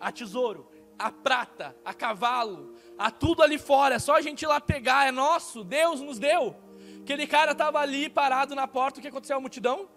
a 0.00 0.10
tesouro, 0.10 0.66
a 0.98 1.12
prata, 1.12 1.76
a 1.84 1.92
cavalo, 1.92 2.74
a 2.96 3.10
tudo 3.10 3.42
ali 3.42 3.58
fora, 3.58 3.96
é 3.96 3.98
só 3.98 4.16
a 4.16 4.22
gente 4.22 4.44
ir 4.44 4.46
lá 4.46 4.62
pegar, 4.62 5.08
é 5.08 5.12
nosso, 5.12 5.62
Deus 5.62 6.00
nos 6.00 6.18
deu. 6.18 6.69
Aquele 7.02 7.26
cara 7.26 7.52
estava 7.52 7.78
ali 7.80 8.08
parado 8.08 8.54
na 8.54 8.68
porta, 8.68 8.98
o 8.98 9.02
que 9.02 9.08
aconteceu? 9.08 9.36
A 9.36 9.40
multidão 9.40 9.88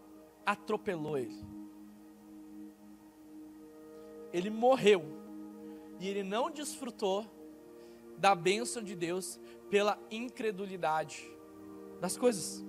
atropelou 0.46 1.18
ele. 1.18 1.38
Ele 4.32 4.50
morreu. 4.50 5.04
E 6.00 6.08
ele 6.08 6.24
não 6.24 6.50
desfrutou 6.50 7.26
da 8.18 8.34
bênção 8.34 8.84
de 8.84 8.96
Deus 8.96 9.40
pela 9.70 9.98
incredulidade 10.10 11.24
das 12.00 12.18
coisas. 12.18 12.64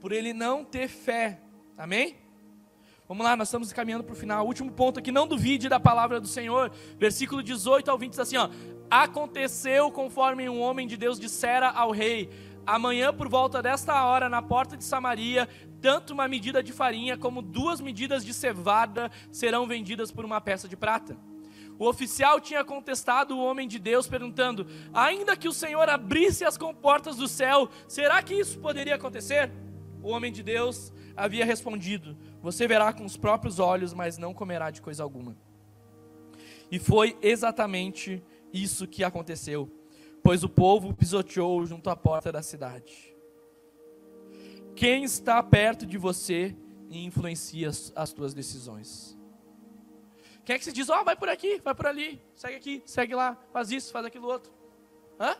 Por 0.00 0.10
ele 0.10 0.32
não 0.32 0.64
ter 0.64 0.88
fé. 0.88 1.40
Amém? 1.76 2.16
Vamos 3.06 3.24
lá, 3.24 3.36
nós 3.36 3.48
estamos 3.48 3.72
caminhando 3.72 4.04
para 4.04 4.14
o 4.14 4.16
final. 4.16 4.46
Último 4.46 4.72
ponto 4.72 4.98
aqui, 4.98 5.12
não 5.12 5.26
duvide 5.26 5.68
da 5.68 5.78
palavra 5.78 6.20
do 6.20 6.26
Senhor. 6.26 6.72
Versículo 6.98 7.42
18 7.42 7.90
ao 7.90 7.98
20 7.98 8.10
diz 8.10 8.18
assim: 8.18 8.36
ó, 8.36 8.48
Aconteceu 8.92 9.90
conforme 9.90 10.50
um 10.50 10.60
homem 10.60 10.86
de 10.86 10.98
Deus 10.98 11.18
dissera 11.18 11.70
ao 11.70 11.92
rei: 11.92 12.28
Amanhã, 12.66 13.10
por 13.10 13.26
volta 13.26 13.62
desta 13.62 14.04
hora, 14.04 14.28
na 14.28 14.42
porta 14.42 14.76
de 14.76 14.84
Samaria, 14.84 15.48
tanto 15.80 16.12
uma 16.12 16.28
medida 16.28 16.62
de 16.62 16.74
farinha 16.74 17.16
como 17.16 17.40
duas 17.40 17.80
medidas 17.80 18.22
de 18.22 18.34
cevada 18.34 19.10
serão 19.30 19.66
vendidas 19.66 20.12
por 20.12 20.26
uma 20.26 20.42
peça 20.42 20.68
de 20.68 20.76
prata. 20.76 21.16
O 21.78 21.88
oficial 21.88 22.38
tinha 22.38 22.62
contestado 22.62 23.34
o 23.34 23.42
homem 23.42 23.66
de 23.66 23.78
Deus, 23.78 24.06
perguntando: 24.06 24.66
Ainda 24.92 25.38
que 25.38 25.48
o 25.48 25.54
Senhor 25.54 25.88
abrisse 25.88 26.44
as 26.44 26.58
comportas 26.58 27.16
do 27.16 27.26
céu, 27.26 27.70
será 27.88 28.22
que 28.22 28.34
isso 28.34 28.58
poderia 28.58 28.96
acontecer? 28.96 29.50
O 30.02 30.10
homem 30.10 30.30
de 30.30 30.42
Deus 30.42 30.92
havia 31.16 31.46
respondido: 31.46 32.14
Você 32.42 32.68
verá 32.68 32.92
com 32.92 33.06
os 33.06 33.16
próprios 33.16 33.58
olhos, 33.58 33.94
mas 33.94 34.18
não 34.18 34.34
comerá 34.34 34.70
de 34.70 34.82
coisa 34.82 35.02
alguma. 35.02 35.34
E 36.70 36.78
foi 36.78 37.16
exatamente 37.22 38.22
isso 38.52 38.86
que 38.86 39.02
aconteceu 39.02 39.70
pois 40.22 40.44
o 40.44 40.48
povo 40.48 40.94
pisoteou 40.94 41.66
junto 41.66 41.90
à 41.90 41.96
porta 41.96 42.30
da 42.30 42.42
cidade. 42.42 43.14
Quem 44.76 45.04
está 45.04 45.42
perto 45.42 45.84
de 45.84 45.98
você 45.98 46.56
e 46.88 47.04
influencia 47.04 47.68
as 47.94 48.12
tuas 48.12 48.32
decisões? 48.32 49.18
Quem 50.44 50.56
é 50.56 50.58
que 50.58 50.64
se 50.64 50.72
diz, 50.72 50.88
ó, 50.88 51.00
oh, 51.00 51.04
vai 51.04 51.16
por 51.16 51.28
aqui, 51.28 51.60
vai 51.60 51.74
por 51.74 51.86
ali, 51.86 52.20
segue 52.34 52.56
aqui, 52.56 52.82
segue 52.86 53.14
lá, 53.14 53.36
faz 53.52 53.70
isso, 53.70 53.92
faz 53.92 54.06
aquilo 54.06 54.28
outro? 54.28 54.52
Hã? 55.18 55.36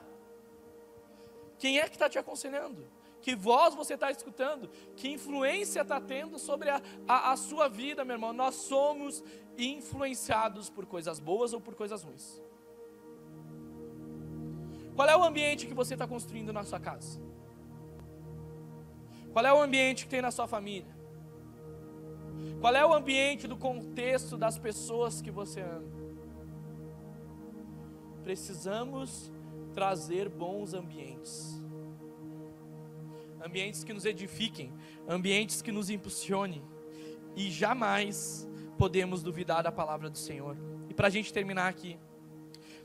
Quem 1.58 1.78
é 1.78 1.88
que 1.88 1.94
está 1.94 2.08
te 2.08 2.18
aconselhando? 2.18 2.86
Que 3.20 3.36
voz 3.36 3.74
você 3.74 3.94
está 3.94 4.10
escutando? 4.10 4.68
Que 4.96 5.08
influência 5.08 5.82
está 5.82 6.00
tendo 6.00 6.38
sobre 6.38 6.70
a, 6.70 6.82
a, 7.06 7.32
a 7.32 7.36
sua 7.36 7.68
vida, 7.68 8.04
meu 8.04 8.14
irmão? 8.14 8.32
Nós 8.32 8.56
somos 8.56 9.22
influenciados 9.56 10.68
por 10.68 10.86
coisas 10.86 11.20
boas 11.20 11.52
ou 11.52 11.60
por 11.60 11.74
coisas 11.74 12.02
ruins. 12.02 12.42
Qual 14.94 15.08
é 15.08 15.16
o 15.16 15.24
ambiente 15.24 15.66
que 15.66 15.74
você 15.74 15.94
está 15.94 16.06
construindo 16.06 16.52
na 16.52 16.64
sua 16.64 16.78
casa? 16.78 17.20
Qual 19.32 19.44
é 19.44 19.52
o 19.52 19.62
ambiente 19.62 20.04
que 20.04 20.10
tem 20.10 20.20
na 20.20 20.30
sua 20.30 20.46
família? 20.46 20.94
Qual 22.60 22.74
é 22.74 22.84
o 22.84 22.92
ambiente 22.92 23.48
do 23.48 23.56
contexto 23.56 24.36
das 24.36 24.58
pessoas 24.58 25.22
que 25.22 25.30
você 25.30 25.60
ama? 25.60 25.90
Precisamos 28.22 29.32
trazer 29.74 30.28
bons 30.28 30.74
ambientes. 30.74 31.60
Ambientes 33.44 33.82
que 33.82 33.92
nos 33.92 34.04
edifiquem, 34.04 34.72
ambientes 35.08 35.62
que 35.62 35.72
nos 35.72 35.90
impulsionem. 35.90 36.62
E 37.34 37.50
jamais 37.50 38.46
podemos 38.78 39.22
duvidar 39.22 39.62
da 39.62 39.72
palavra 39.72 40.08
do 40.08 40.18
Senhor. 40.18 40.56
E 40.88 40.94
para 40.94 41.08
a 41.08 41.10
gente 41.10 41.32
terminar 41.32 41.68
aqui. 41.68 41.98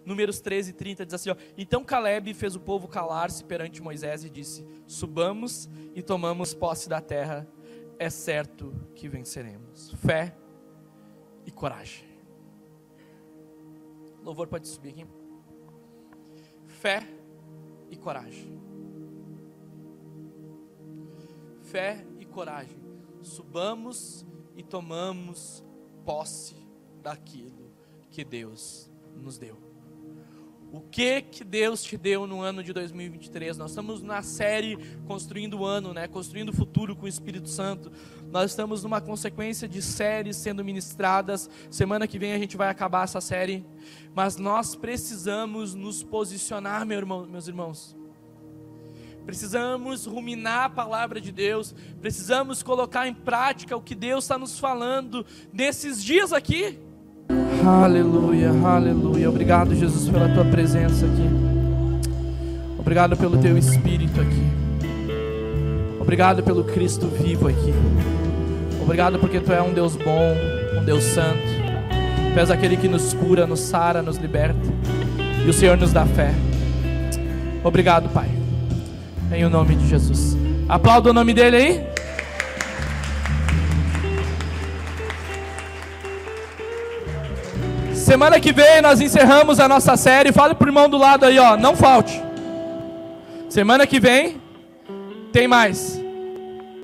Números 0.08 0.40
13, 0.40 0.72
30 0.72 1.06
diz 1.06 1.14
assim: 1.16 1.32
ó, 1.32 1.36
Então 1.58 1.84
Caleb 1.84 2.34
fez 2.34 2.56
o 2.56 2.62
povo 2.62 2.88
calar-se 2.88 3.44
perante 3.44 3.82
Moisés 3.82 4.24
e 4.24 4.30
disse: 4.30 4.66
Subamos 4.86 5.70
e 5.94 6.02
tomamos 6.02 6.54
posse 6.54 6.88
da 6.88 7.02
terra, 7.02 7.46
é 8.00 8.10
certo 8.10 8.74
que 8.96 9.10
venceremos. 9.10 9.92
Fé 9.96 10.34
e 11.46 11.52
coragem. 11.52 12.06
Louvor 14.24 14.48
pode 14.48 14.70
subir 14.70 14.92
aqui. 14.92 15.06
Fé 16.68 17.06
e 17.90 17.98
coragem. 17.98 18.62
Fé 21.64 22.06
e 22.18 22.26
coragem. 22.26 22.80
Subamos 23.22 24.26
e 24.56 24.64
tomamos 24.64 25.66
posse 26.06 26.56
daquilo 27.04 27.74
que 28.10 28.24
Deus 28.24 28.90
nos 29.14 29.38
deu. 29.38 29.67
O 30.72 30.82
que 30.82 31.22
que 31.22 31.44
Deus 31.46 31.82
te 31.82 31.98
deu 31.98 32.28
no 32.28 32.42
ano 32.42 32.62
de 32.62 32.74
2023? 32.74 33.58
Nós 33.58 33.72
estamos 33.72 34.04
na 34.04 34.22
série 34.22 34.78
Construindo 35.06 35.60
o 35.60 35.66
Ano, 35.66 35.94
né? 35.94 36.08
Construindo 36.10 36.50
o 36.50 36.54
Futuro 36.54 36.94
com 36.94 37.06
o 37.06 37.08
Espírito 37.08 37.48
Santo. 37.48 37.90
Nós 38.32 38.52
estamos 38.52 38.84
numa 38.84 39.00
consequência 39.00 39.66
de 39.66 39.82
séries 39.82 40.36
sendo 40.36 40.66
ministradas. 40.66 41.50
Semana 41.72 42.06
que 42.06 42.20
vem 42.20 42.34
a 42.34 42.38
gente 42.38 42.58
vai 42.58 42.68
acabar 42.70 43.06
essa 43.06 43.22
série. 43.22 43.66
Mas 44.14 44.36
nós 44.36 44.76
precisamos 44.76 45.74
nos 45.74 46.04
posicionar, 46.04 46.86
meu 46.86 46.98
irmão, 46.98 47.26
meus 47.26 47.48
irmãos. 47.48 47.96
Precisamos 49.26 50.06
ruminar 50.06 50.66
a 50.66 50.70
palavra 50.70 51.22
de 51.22 51.32
Deus. 51.32 51.74
Precisamos 52.02 52.62
colocar 52.62 53.08
em 53.08 53.14
prática 53.14 53.76
o 53.76 53.82
que 53.82 53.96
Deus 53.96 54.26
está 54.26 54.38
nos 54.38 54.60
falando 54.60 55.26
nesses 55.54 56.04
dias 56.04 56.34
aqui. 56.34 56.78
Aleluia, 57.68 58.50
aleluia. 58.64 59.28
Obrigado, 59.28 59.76
Jesus, 59.76 60.08
pela 60.08 60.30
tua 60.30 60.46
presença 60.46 61.06
aqui. 61.06 61.30
Obrigado 62.80 63.18
pelo 63.18 63.38
teu 63.40 63.58
espírito 63.58 64.22
aqui. 64.22 64.48
Obrigado 66.00 66.42
pelo 66.44 66.64
Cristo 66.64 67.08
vivo 67.08 67.50
aqui. 67.50 67.74
Obrigado 68.82 69.20
porque 69.20 69.42
tu 69.42 69.52
é 69.52 69.62
um 69.62 69.74
Deus 69.74 69.98
bom, 69.98 70.34
um 70.80 70.86
Deus 70.86 71.04
santo. 71.04 71.44
Tu 72.34 72.40
és 72.40 72.50
aquele 72.50 72.78
que 72.78 72.88
nos 72.88 73.14
cura, 73.14 73.46
nos 73.46 73.60
sara, 73.60 74.02
nos 74.02 74.16
liberta. 74.16 74.62
E 75.46 75.50
o 75.50 75.54
Senhor 75.54 75.76
nos 75.76 75.92
dá 75.92 76.06
fé. 76.06 76.34
Obrigado, 77.66 78.08
Pai. 78.14 78.30
Em 79.30 79.44
o 79.44 79.50
nome 79.50 79.76
de 79.76 79.90
Jesus. 79.90 80.38
Aplauda 80.70 81.10
o 81.10 81.14
nome 81.14 81.34
dele 81.34 81.58
aí. 81.58 81.97
Semana 88.08 88.40
que 88.40 88.54
vem 88.54 88.82
nós 88.82 89.02
encerramos 89.02 89.60
a 89.60 89.68
nossa 89.68 89.98
série. 89.98 90.32
Fale 90.32 90.56
pro 90.56 90.70
irmão 90.70 90.88
do 90.88 90.98
lado 90.98 91.26
aí, 91.26 91.38
ó, 91.38 91.58
não 91.58 91.76
falte. 91.76 92.24
Semana 93.50 93.86
que 93.86 94.00
vem 94.00 94.42
tem 95.34 95.46
mais. 95.46 96.02